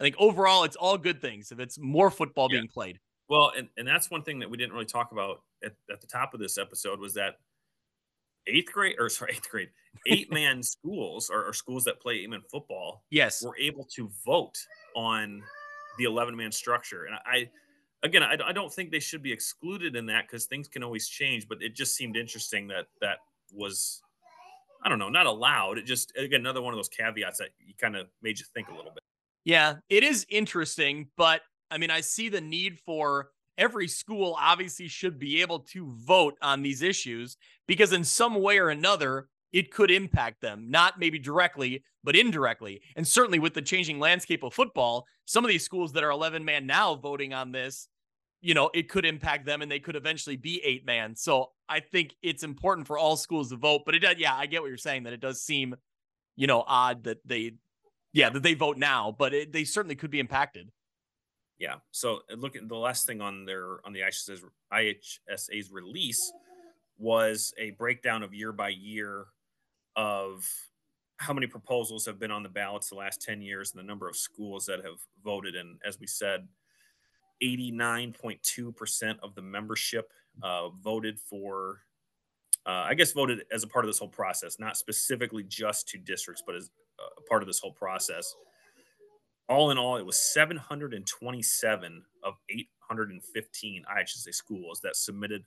I 0.00 0.04
think 0.04 0.16
overall 0.18 0.64
it's 0.64 0.76
all 0.76 0.96
good 0.98 1.20
things 1.20 1.52
if 1.52 1.58
it's 1.60 1.78
more 1.78 2.10
football 2.10 2.48
Yeah. 2.50 2.58
being 2.60 2.68
played. 2.68 2.98
Well, 3.28 3.52
and, 3.56 3.68
and 3.76 3.86
that's 3.86 4.10
one 4.10 4.22
thing 4.22 4.38
that 4.40 4.50
we 4.50 4.56
didn't 4.56 4.72
really 4.72 4.84
talk 4.84 5.12
about 5.12 5.42
at, 5.64 5.72
at 5.90 6.00
the 6.00 6.06
top 6.06 6.34
of 6.34 6.40
this 6.40 6.58
episode 6.58 6.98
was 7.00 7.14
that 7.14 7.36
eighth 8.46 8.72
grade 8.72 8.96
or 8.98 9.08
sorry, 9.08 9.32
eighth 9.36 9.48
grade, 9.50 9.70
eight 10.06 10.32
man 10.32 10.62
schools 10.62 11.30
or, 11.30 11.44
or 11.44 11.52
schools 11.52 11.84
that 11.84 12.00
play 12.00 12.14
eight 12.20 12.30
man 12.30 12.42
football 12.50 13.04
Yes. 13.10 13.42
were 13.42 13.56
able 13.58 13.84
to 13.96 14.10
vote 14.24 14.56
on 14.94 15.42
the 15.98 16.04
11 16.04 16.36
man 16.36 16.52
structure. 16.52 17.04
And 17.04 17.14
I, 17.26 17.48
again, 18.02 18.22
I, 18.22 18.36
I 18.44 18.52
don't 18.52 18.72
think 18.72 18.90
they 18.90 19.00
should 19.00 19.22
be 19.22 19.32
excluded 19.32 19.94
in 19.96 20.06
that 20.06 20.26
because 20.26 20.46
things 20.46 20.68
can 20.68 20.82
always 20.82 21.08
change, 21.08 21.46
but 21.48 21.62
it 21.62 21.74
just 21.74 21.94
seemed 21.96 22.16
interesting 22.16 22.66
that 22.68 22.86
that 23.00 23.18
was, 23.52 24.02
I 24.84 24.88
don't 24.88 24.98
know, 24.98 25.08
not 25.08 25.26
allowed. 25.26 25.78
It 25.78 25.84
just, 25.84 26.12
again, 26.16 26.40
another 26.40 26.62
one 26.62 26.72
of 26.74 26.78
those 26.78 26.88
caveats 26.88 27.38
that 27.38 27.50
you 27.58 27.74
kind 27.80 27.96
of 27.96 28.08
made 28.22 28.38
you 28.38 28.44
think 28.54 28.68
a 28.68 28.74
little 28.74 28.92
bit. 28.92 29.02
Yeah, 29.44 29.76
it 29.88 30.04
is 30.04 30.26
interesting, 30.28 31.08
but 31.16 31.42
I 31.70 31.78
mean, 31.78 31.90
I 31.90 32.00
see 32.00 32.28
the 32.28 32.40
need 32.40 32.78
for 32.78 33.30
every 33.58 33.88
school 33.88 34.36
obviously 34.40 34.88
should 34.88 35.18
be 35.18 35.42
able 35.42 35.60
to 35.60 35.94
vote 36.06 36.36
on 36.42 36.62
these 36.62 36.82
issues 36.82 37.36
because 37.66 37.92
in 37.92 38.04
some 38.04 38.40
way 38.40 38.58
or 38.58 38.70
another 38.70 39.28
it 39.52 39.70
could 39.70 39.90
impact 39.90 40.40
them, 40.40 40.70
not 40.70 40.98
maybe 40.98 41.18
directly, 41.18 41.82
but 42.02 42.16
indirectly. 42.16 42.80
And 42.96 43.06
certainly 43.06 43.38
with 43.38 43.54
the 43.54 43.62
changing 43.62 43.98
landscape 43.98 44.42
of 44.42 44.54
football, 44.54 45.06
some 45.26 45.44
of 45.44 45.48
these 45.48 45.64
schools 45.64 45.92
that 45.92 46.04
are 46.04 46.10
11 46.10 46.44
man 46.44 46.66
now 46.66 46.94
voting 46.94 47.34
on 47.34 47.52
this, 47.52 47.88
you 48.42 48.54
know, 48.54 48.70
it 48.74 48.88
could 48.88 49.06
impact 49.06 49.46
them 49.46 49.62
and 49.62 49.70
they 49.70 49.78
could 49.78 49.94
eventually 49.94 50.36
be 50.36 50.60
eight 50.64 50.84
man. 50.84 51.14
So 51.14 51.52
I 51.68 51.78
think 51.80 52.16
it's 52.22 52.42
important 52.42 52.88
for 52.88 52.98
all 52.98 53.16
schools 53.16 53.50
to 53.50 53.56
vote, 53.56 53.82
but 53.86 53.94
it 53.94 54.00
does, 54.00 54.16
yeah, 54.18 54.34
I 54.34 54.46
get 54.46 54.60
what 54.60 54.68
you're 54.68 54.76
saying 54.76 55.04
that 55.04 55.12
it 55.12 55.20
does 55.20 55.40
seem, 55.40 55.76
you 56.34 56.48
know, 56.48 56.64
odd 56.66 57.04
that 57.04 57.18
they, 57.24 57.52
yeah, 58.12 58.30
that 58.30 58.42
they 58.42 58.54
vote 58.54 58.76
now, 58.76 59.14
but 59.16 59.32
it, 59.32 59.52
they 59.52 59.62
certainly 59.62 59.94
could 59.94 60.10
be 60.10 60.18
impacted. 60.18 60.70
Yeah. 61.58 61.76
So 61.92 62.22
uh, 62.30 62.34
look 62.36 62.56
at 62.56 62.68
the 62.68 62.76
last 62.76 63.06
thing 63.06 63.20
on 63.20 63.44
their 63.44 63.78
on 63.86 63.92
the 63.92 64.00
IHSA's, 64.00 64.42
IHSA's 64.72 65.70
release 65.70 66.32
was 66.98 67.54
a 67.58 67.70
breakdown 67.70 68.24
of 68.24 68.34
year 68.34 68.52
by 68.52 68.70
year 68.70 69.26
of 69.94 70.44
how 71.18 71.32
many 71.32 71.46
proposals 71.46 72.04
have 72.06 72.18
been 72.18 72.32
on 72.32 72.42
the 72.42 72.48
ballots 72.48 72.88
the 72.88 72.96
last 72.96 73.22
10 73.22 73.40
years 73.40 73.70
and 73.70 73.78
the 73.78 73.86
number 73.86 74.08
of 74.08 74.16
schools 74.16 74.66
that 74.66 74.84
have 74.84 74.98
voted. 75.22 75.54
And 75.54 75.78
as 75.86 76.00
we 76.00 76.08
said, 76.08 76.48
89.2% 77.42 79.18
of 79.22 79.34
the 79.34 79.42
membership 79.42 80.12
uh, 80.42 80.68
voted 80.70 81.18
for, 81.18 81.80
uh, 82.66 82.86
I 82.88 82.94
guess, 82.94 83.12
voted 83.12 83.44
as 83.52 83.62
a 83.62 83.66
part 83.66 83.84
of 83.84 83.88
this 83.88 83.98
whole 83.98 84.08
process, 84.08 84.58
not 84.58 84.76
specifically 84.76 85.42
just 85.44 85.88
to 85.88 85.98
districts, 85.98 86.42
but 86.46 86.54
as 86.56 86.70
a 87.18 87.22
part 87.22 87.42
of 87.42 87.46
this 87.48 87.58
whole 87.58 87.72
process 87.72 88.34
all 89.48 89.70
in 89.70 89.78
all, 89.78 89.96
it 89.96 90.06
was 90.06 90.18
727 90.32 92.02
of 92.22 92.34
815 92.48 93.84
IHSA 93.84 94.34
schools 94.34 94.80
that 94.82 94.96
submitted 94.96 95.44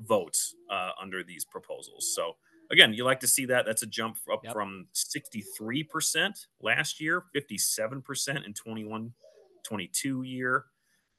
votes 0.00 0.54
uh, 0.70 0.90
under 1.00 1.22
these 1.22 1.44
proposals. 1.44 2.12
So 2.14 2.36
again, 2.70 2.92
you 2.92 3.04
like 3.04 3.20
to 3.20 3.26
see 3.26 3.46
that. 3.46 3.64
That's 3.64 3.82
a 3.82 3.86
jump 3.86 4.18
up 4.32 4.44
Yep. 4.44 4.52
from 4.52 4.88
63% 4.94 6.46
last 6.60 7.00
year, 7.00 7.24
57% 7.34 8.44
in 8.44 8.52
21 8.54 9.14
22 9.62 10.22
year. 10.22 10.64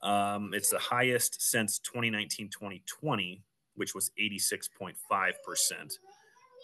Um, 0.03 0.53
it's 0.53 0.69
the 0.69 0.79
highest 0.79 1.41
since 1.41 1.79
2019 1.79 2.49
2020, 2.49 3.43
which 3.75 3.93
was 3.93 4.11
86.5% 4.19 4.93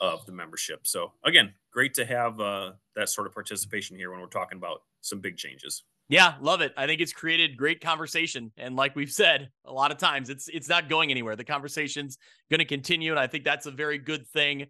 of 0.01 0.25
the 0.25 0.31
membership. 0.31 0.87
So 0.87 1.11
again, 1.23 1.53
great 1.71 1.93
to 1.95 2.05
have 2.05 2.39
uh, 2.39 2.71
that 2.95 3.09
sort 3.09 3.27
of 3.27 3.33
participation 3.33 3.95
here 3.95 4.11
when 4.11 4.19
we're 4.19 4.27
talking 4.27 4.57
about 4.57 4.81
some 5.01 5.19
big 5.19 5.37
changes. 5.37 5.83
Yeah, 6.09 6.35
love 6.39 6.61
it. 6.61 6.73
I 6.77 6.87
think 6.87 7.01
it's 7.01 7.11
created 7.11 7.57
great 7.57 7.81
conversation, 7.81 8.51
and 8.57 8.77
like 8.77 8.95
we've 8.95 9.11
said 9.11 9.49
a 9.65 9.73
lot 9.73 9.91
of 9.91 9.97
times, 9.97 10.29
it's 10.29 10.47
it's 10.47 10.69
not 10.69 10.87
going 10.87 11.11
anywhere. 11.11 11.35
The 11.35 11.43
conversation's 11.43 12.17
going 12.49 12.59
to 12.59 12.65
continue, 12.65 13.11
and 13.11 13.19
I 13.19 13.27
think 13.27 13.43
that's 13.43 13.65
a 13.65 13.71
very 13.71 13.97
good 13.97 14.25
thing. 14.27 14.67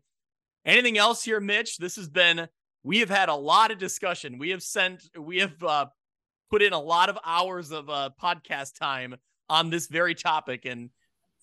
Anything 0.66 0.98
else 0.98 1.24
here, 1.24 1.40
Mitch? 1.40 1.78
This 1.78 1.96
has 1.96 2.10
been 2.10 2.48
we 2.84 3.00
have 3.00 3.10
had 3.10 3.30
a 3.30 3.36
lot 3.36 3.70
of 3.70 3.78
discussion. 3.78 4.40
We 4.40 4.50
have 4.50 4.64
sent 4.64 5.04
we 5.16 5.38
have 5.38 5.62
uh, 5.62 5.86
put 6.50 6.62
in 6.62 6.74
a 6.74 6.80
lot 6.80 7.10
of 7.10 7.18
hours 7.26 7.72
of 7.72 7.90
uh, 7.90 8.10
podcast 8.22 8.78
time 8.78 9.16
on 9.50 9.70
this 9.70 9.88
very 9.88 10.16
topic, 10.16 10.66
and 10.66 10.90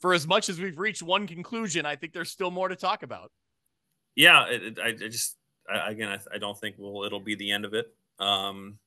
for 0.00 0.14
as 0.14 0.26
much 0.26 0.48
as 0.48 0.60
we've 0.60 0.78
reached 0.78 1.02
one 1.02 1.26
conclusion, 1.26 1.86
I 1.86 1.96
think 1.96 2.12
there's 2.12 2.30
still 2.30 2.50
more 2.50 2.68
to 2.68 2.76
talk 2.76 3.02
about. 3.02 3.30
Yeah, 4.14 4.46
it, 4.48 4.62
it, 4.62 4.78
I, 4.78 4.92
just 4.92 5.36
I, 5.68 5.90
again 5.90 6.08
I, 6.08 6.18
I 6.34 6.38
don't 6.38 6.58
think 6.58 6.76
we'll 6.78 7.04
it'll 7.04 7.20
be 7.20 7.34
the 7.34 7.50
end 7.50 7.64
of 7.64 7.74
it. 7.74 7.86
Um, 8.18 8.78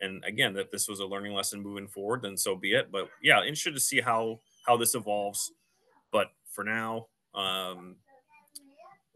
and 0.00 0.24
again, 0.24 0.54
that 0.54 0.70
this 0.70 0.88
was 0.88 1.00
a 1.00 1.06
learning 1.06 1.32
lesson 1.32 1.62
moving 1.62 1.86
forward, 1.86 2.22
then 2.22 2.36
so 2.36 2.56
be 2.56 2.72
it. 2.72 2.90
But 2.90 3.08
yeah, 3.22 3.38
interested 3.40 3.74
to 3.74 3.80
see 3.80 4.00
how 4.00 4.40
how 4.66 4.76
this 4.76 4.94
evolves. 4.94 5.52
But 6.10 6.28
for 6.50 6.64
now, 6.64 7.06
um, 7.34 7.96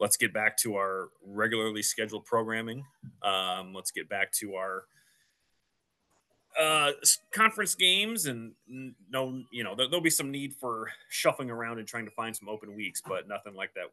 let's 0.01 0.16
get 0.16 0.33
back 0.33 0.57
to 0.59 0.77
our 0.77 1.11
regularly 1.25 1.83
scheduled 1.83 2.25
programming. 2.25 2.85
Um, 3.22 3.75
let's 3.75 3.90
get 3.90 4.09
back 4.09 4.33
to 4.40 4.55
our 4.55 4.85
uh, 6.58 6.92
conference 7.32 7.74
games, 7.74 8.26
and 8.26 8.52
no, 9.10 9.42
you 9.52 9.64
know, 9.64 9.74
there, 9.74 9.88
there'll 9.88 10.02
be 10.02 10.10
some 10.10 10.30
need 10.30 10.54
for 10.54 10.90
shuffling 11.08 11.50
around 11.50 11.78
and 11.78 11.86
trying 11.86 12.04
to 12.04 12.10
find 12.10 12.34
some 12.34 12.48
open 12.48 12.74
weeks, 12.74 13.02
but 13.06 13.28
nothing 13.28 13.54
like 13.54 13.72
that 13.74 13.86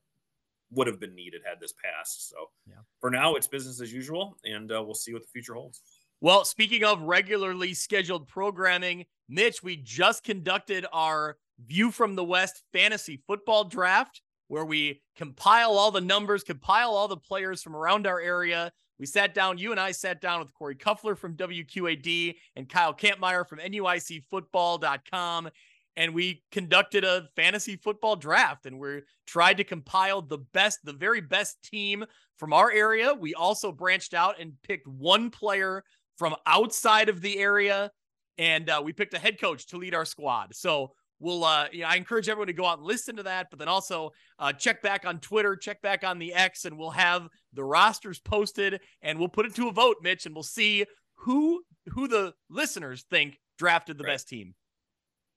would 0.71 0.87
have 0.87 0.99
been 0.99 1.13
needed 1.13 1.41
had 1.45 1.59
this 1.59 1.73
passed. 1.73 2.29
So 2.29 2.49
Yeah. 2.67 2.75
for 2.99 3.09
now, 3.11 3.35
it's 3.35 3.47
business 3.47 3.81
as 3.81 3.93
usual, 3.93 4.37
and 4.45 4.71
uh, 4.71 4.81
we'll 4.83 4.95
see 4.95 5.13
what 5.13 5.21
the 5.21 5.27
future 5.27 5.53
holds. 5.53 5.81
Well, 6.21 6.45
speaking 6.45 6.83
of 6.83 7.01
regularly 7.01 7.73
scheduled 7.73 8.27
programming, 8.27 9.05
Mitch, 9.27 9.61
we 9.61 9.77
just 9.77 10.23
conducted 10.23 10.85
our 10.93 11.37
View 11.67 11.91
from 11.91 12.15
the 12.15 12.23
West 12.23 12.63
fantasy 12.73 13.21
football 13.27 13.63
draft 13.63 14.21
where 14.47 14.65
we 14.65 15.01
compile 15.15 15.71
all 15.77 15.91
the 15.91 16.01
numbers, 16.01 16.43
compile 16.43 16.91
all 16.91 17.07
the 17.07 17.17
players 17.17 17.61
from 17.61 17.75
around 17.75 18.07
our 18.07 18.19
area. 18.19 18.71
We 19.03 19.07
sat 19.07 19.33
down, 19.33 19.57
you 19.57 19.71
and 19.71 19.79
I 19.81 19.91
sat 19.91 20.21
down 20.21 20.39
with 20.39 20.53
Corey 20.53 20.75
Kuffler 20.75 21.17
from 21.17 21.35
WQAD 21.35 22.35
and 22.55 22.69
Kyle 22.69 22.93
Kampmeyer 22.93 23.45
from 23.45 23.59
NUICfootball.com. 23.59 25.49
And 25.97 26.13
we 26.13 26.41
conducted 26.53 27.03
a 27.03 27.27
fantasy 27.35 27.75
football 27.75 28.15
draft 28.15 28.65
and 28.65 28.79
we 28.79 29.01
tried 29.27 29.57
to 29.57 29.65
compile 29.65 30.21
the 30.21 30.37
best, 30.53 30.85
the 30.85 30.93
very 30.93 31.19
best 31.19 31.61
team 31.69 32.05
from 32.37 32.53
our 32.53 32.71
area. 32.71 33.13
We 33.13 33.33
also 33.33 33.73
branched 33.73 34.13
out 34.13 34.39
and 34.39 34.53
picked 34.63 34.87
one 34.87 35.31
player 35.31 35.83
from 36.17 36.37
outside 36.45 37.09
of 37.09 37.19
the 37.19 37.39
area, 37.39 37.91
and 38.37 38.69
uh, 38.69 38.81
we 38.81 38.93
picked 38.93 39.13
a 39.15 39.19
head 39.19 39.37
coach 39.37 39.67
to 39.67 39.77
lead 39.77 39.93
our 39.93 40.05
squad. 40.05 40.55
So 40.55 40.93
we'll, 41.23 41.43
uh, 41.43 41.67
yeah, 41.71 41.89
I 41.89 41.95
encourage 41.95 42.27
everyone 42.29 42.47
to 42.47 42.53
go 42.53 42.65
out 42.65 42.77
and 42.79 42.85
listen 42.85 43.15
to 43.15 43.23
that, 43.23 43.47
but 43.49 43.57
then 43.57 43.67
also 43.67 44.11
uh, 44.39 44.51
check 44.53 44.81
back 44.83 45.05
on 45.05 45.19
Twitter, 45.19 45.55
check 45.55 45.81
back 45.81 46.03
on 46.03 46.19
the 46.19 46.33
X, 46.33 46.65
and 46.65 46.77
we'll 46.77 46.91
have 46.91 47.27
the 47.53 47.63
rosters 47.63 48.19
posted, 48.19 48.81
and 49.01 49.17
we'll 49.17 49.29
put 49.29 49.45
it 49.45 49.55
to 49.55 49.69
a 49.69 49.71
vote, 49.71 49.97
Mitch, 50.01 50.25
and 50.25 50.35
we'll 50.35 50.43
see 50.43 50.85
who 51.15 51.63
who 51.89 52.07
the 52.07 52.33
listeners 52.49 53.05
think 53.09 53.39
drafted 53.57 53.97
the 53.97 54.03
Right. 54.03 54.13
best 54.13 54.27
team. 54.27 54.53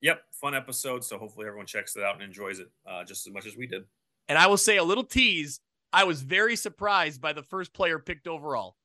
Yep, 0.03 0.22
fun 0.33 0.55
episode. 0.55 1.03
So 1.05 1.18
hopefully 1.18 1.46
everyone 1.46 1.66
checks 1.66 1.96
it 1.96 2.03
out 2.03 2.14
and 2.14 2.22
enjoys 2.22 2.59
it 2.59 2.68
uh, 2.87 3.03
just 3.05 3.27
as 3.27 3.33
much 3.33 3.46
as 3.46 3.57
we 3.57 3.66
did. 3.66 3.83
And 4.29 4.38
I 4.38 4.46
will 4.46 4.57
say 4.59 4.77
a 4.77 4.85
little 4.85 5.05
tease. 5.05 5.61
I 5.92 6.05
was 6.05 6.20
very 6.22 6.55
surprised 6.57 7.20
by 7.20 7.33
the 7.33 7.42
first 7.42 7.72
player 7.72 7.99
picked 7.99 8.27
overall. 8.29 8.77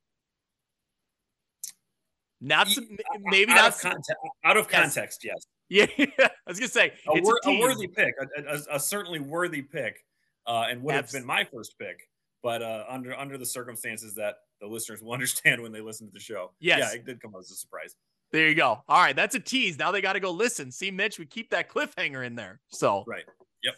Not 2.40 2.68
maybe 3.26 3.52
out 3.52 3.56
not 3.56 3.68
of 3.76 3.80
context. 3.82 4.14
Out 4.44 4.58
of 4.58 4.68
Yes. 4.72 4.82
context, 4.82 5.24
yes. 5.24 5.46
Yeah, 5.72 5.86
I 6.20 6.30
was 6.46 6.60
gonna 6.60 6.68
say 6.68 6.88
A, 7.08 7.14
it's 7.14 7.26
wor- 7.26 7.40
a, 7.46 7.50
a 7.50 7.60
worthy 7.62 7.88
pick, 7.88 8.14
a, 8.20 8.44
a- 8.44 8.76
a 8.76 8.80
certainly 8.80 9.22
worthy 9.22 9.62
pick, 9.62 10.04
uh, 10.46 10.66
and 10.70 10.84
would 10.84 10.94
have 10.96 11.10
been 11.12 11.26
my 11.26 11.46
first 11.46 11.80
pick. 11.80 12.10
But 12.44 12.62
uh, 12.62 12.84
under 12.90 13.16
under 13.18 13.38
the 13.38 13.46
circumstances 13.46 14.14
that 14.16 14.36
the 14.60 14.68
listeners 14.68 15.02
will 15.02 15.14
understand 15.20 15.62
when 15.62 15.72
they 15.72 15.80
listen 15.80 16.08
to 16.08 16.14
the 16.14 16.20
show, 16.20 16.52
Yes. 16.60 16.80
yeah, 16.80 17.00
it 17.00 17.06
did 17.06 17.22
come 17.22 17.34
as 17.40 17.50
a 17.52 17.56
surprise. 17.56 17.96
There 18.34 18.50
you 18.50 18.56
go. 18.56 18.84
All 18.90 19.02
right, 19.02 19.16
that's 19.16 19.36
a 19.36 19.40
tease. 19.40 19.80
Now 19.80 19.92
they 19.92 20.02
got 20.02 20.14
to 20.14 20.20
go 20.20 20.32
listen. 20.32 20.72
See, 20.72 20.92
Mitch, 20.92 21.18
we 21.18 21.26
keep 21.26 21.50
that 21.52 21.70
cliffhanger 21.70 22.26
in 22.26 22.36
there. 22.36 22.60
So 22.68 23.06
Right. 23.08 23.24
Yep. 23.64 23.76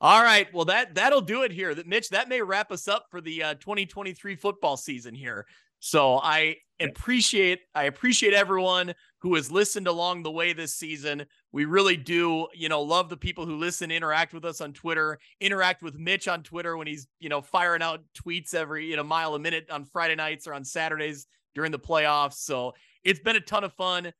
All 0.00 0.22
right. 0.22 0.52
Well, 0.52 0.64
that 0.64 0.96
that'll 0.96 1.20
do 1.20 1.42
it 1.44 1.52
here. 1.52 1.72
That 1.74 1.86
Mitch, 1.86 2.08
that 2.10 2.28
may 2.28 2.42
wrap 2.42 2.72
us 2.72 2.88
up 2.88 3.06
for 3.12 3.20
the 3.20 3.42
uh, 3.44 3.54
2023 3.54 4.34
football 4.34 4.76
season 4.76 5.14
here. 5.14 5.46
So 5.80 6.18
I 6.18 6.56
appreciate 6.80 7.60
I 7.74 7.84
appreciate 7.84 8.34
everyone 8.34 8.94
who 9.20 9.34
has 9.34 9.50
listened 9.50 9.88
along 9.88 10.22
the 10.22 10.30
way 10.30 10.52
this 10.52 10.74
season. 10.74 11.26
We 11.52 11.64
really 11.64 11.96
do, 11.96 12.46
you 12.54 12.68
know, 12.68 12.82
love 12.82 13.08
the 13.08 13.16
people 13.16 13.46
who 13.46 13.56
listen, 13.56 13.90
interact 13.90 14.32
with 14.32 14.44
us 14.44 14.60
on 14.60 14.72
Twitter, 14.72 15.18
interact 15.40 15.82
with 15.82 15.98
Mitch 15.98 16.28
on 16.28 16.42
Twitter 16.42 16.76
when 16.76 16.86
he's, 16.86 17.08
you 17.18 17.28
know, 17.28 17.42
firing 17.42 17.82
out 17.82 18.00
tweets 18.14 18.54
every, 18.54 18.86
you 18.86 18.96
know, 18.96 19.02
mile 19.02 19.34
a 19.34 19.38
minute 19.38 19.68
on 19.70 19.84
Friday 19.84 20.14
nights 20.14 20.46
or 20.46 20.54
on 20.54 20.64
Saturdays 20.64 21.26
during 21.54 21.72
the 21.72 21.78
playoffs. 21.78 22.34
So 22.34 22.74
it's 23.02 23.20
been 23.20 23.36
a 23.36 23.40
ton 23.40 23.64
of 23.64 23.72
fun. 23.72 24.12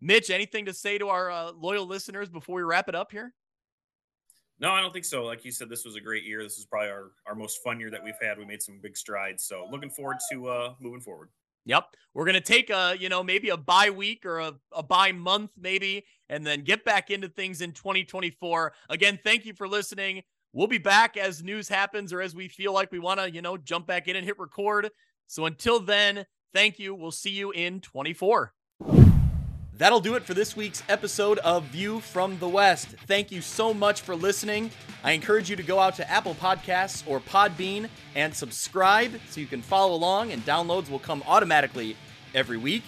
Mitch, 0.00 0.30
anything 0.30 0.66
to 0.66 0.72
say 0.72 0.98
to 0.98 1.08
our 1.08 1.30
uh, 1.30 1.52
loyal 1.52 1.86
listeners 1.86 2.28
before 2.28 2.56
we 2.56 2.62
wrap 2.62 2.88
it 2.88 2.94
up 2.94 3.10
here? 3.10 3.32
No, 4.60 4.70
I 4.70 4.80
don't 4.80 4.92
think 4.92 5.04
so. 5.04 5.24
Like 5.24 5.44
you 5.44 5.50
said, 5.50 5.68
this 5.68 5.84
was 5.84 5.96
a 5.96 6.00
great 6.00 6.24
year. 6.24 6.42
This 6.42 6.58
is 6.58 6.66
probably 6.66 6.90
our, 6.90 7.12
our 7.26 7.34
most 7.34 7.62
fun 7.64 7.80
year 7.80 7.90
that 7.90 8.04
we've 8.04 8.14
had. 8.22 8.38
We 8.38 8.44
made 8.44 8.62
some 8.62 8.78
big 8.80 8.96
strides. 8.96 9.44
So 9.44 9.66
looking 9.70 9.90
forward 9.90 10.18
to 10.30 10.46
uh, 10.46 10.74
moving 10.80 11.00
forward. 11.00 11.30
Yep. 11.66 11.84
We're 12.12 12.24
going 12.24 12.34
to 12.34 12.40
take 12.40 12.70
a, 12.70 12.94
you 12.98 13.08
know, 13.08 13.22
maybe 13.22 13.48
a 13.48 13.56
bye 13.56 13.90
week 13.90 14.24
or 14.24 14.38
a, 14.38 14.54
a 14.72 14.82
bye 14.82 15.12
month, 15.12 15.50
maybe, 15.58 16.04
and 16.28 16.46
then 16.46 16.62
get 16.62 16.84
back 16.84 17.10
into 17.10 17.28
things 17.28 17.60
in 17.60 17.72
2024. 17.72 18.72
Again, 18.90 19.18
thank 19.24 19.44
you 19.44 19.54
for 19.54 19.66
listening. 19.66 20.22
We'll 20.52 20.68
be 20.68 20.78
back 20.78 21.16
as 21.16 21.42
news 21.42 21.68
happens 21.68 22.12
or 22.12 22.20
as 22.20 22.34
we 22.34 22.46
feel 22.46 22.72
like 22.72 22.92
we 22.92 23.00
want 23.00 23.18
to, 23.18 23.30
you 23.30 23.42
know, 23.42 23.56
jump 23.56 23.86
back 23.88 24.06
in 24.06 24.14
and 24.14 24.24
hit 24.24 24.38
record. 24.38 24.90
So 25.26 25.46
until 25.46 25.80
then, 25.80 26.24
thank 26.52 26.78
you. 26.78 26.94
We'll 26.94 27.10
see 27.10 27.30
you 27.30 27.50
in 27.50 27.80
24. 27.80 28.52
That'll 29.76 30.00
do 30.00 30.14
it 30.14 30.22
for 30.22 30.34
this 30.34 30.56
week's 30.56 30.84
episode 30.88 31.38
of 31.38 31.64
View 31.64 31.98
from 31.98 32.38
the 32.38 32.48
West. 32.48 32.88
Thank 33.08 33.32
you 33.32 33.40
so 33.40 33.74
much 33.74 34.02
for 34.02 34.14
listening. 34.14 34.70
I 35.02 35.12
encourage 35.12 35.50
you 35.50 35.56
to 35.56 35.64
go 35.64 35.80
out 35.80 35.96
to 35.96 36.08
Apple 36.08 36.36
Podcasts 36.36 37.02
or 37.08 37.18
Podbean 37.18 37.88
and 38.14 38.32
subscribe 38.32 39.18
so 39.28 39.40
you 39.40 39.48
can 39.48 39.62
follow 39.62 39.92
along, 39.94 40.30
and 40.30 40.46
downloads 40.46 40.88
will 40.88 41.00
come 41.00 41.24
automatically 41.26 41.96
every 42.36 42.56
week. 42.56 42.84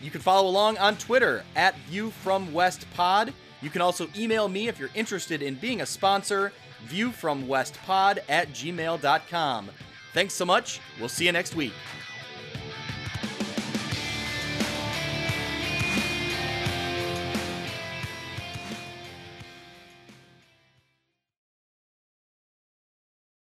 You 0.00 0.12
can 0.12 0.20
follow 0.20 0.48
along 0.48 0.78
on 0.78 0.96
Twitter 0.98 1.42
at 1.56 1.76
View 1.88 2.10
from 2.10 2.52
West 2.52 2.86
Pod. 2.94 3.34
You 3.60 3.70
can 3.70 3.80
also 3.80 4.06
email 4.16 4.46
me 4.48 4.68
if 4.68 4.78
you're 4.78 4.90
interested 4.94 5.42
in 5.42 5.56
being 5.56 5.80
a 5.80 5.86
sponsor, 5.86 6.52
viewfromwestpod 6.86 8.18
at 8.28 8.50
gmail.com. 8.50 9.70
Thanks 10.12 10.34
so 10.34 10.44
much. 10.44 10.80
We'll 11.00 11.08
see 11.08 11.26
you 11.26 11.32
next 11.32 11.56
week. 11.56 11.72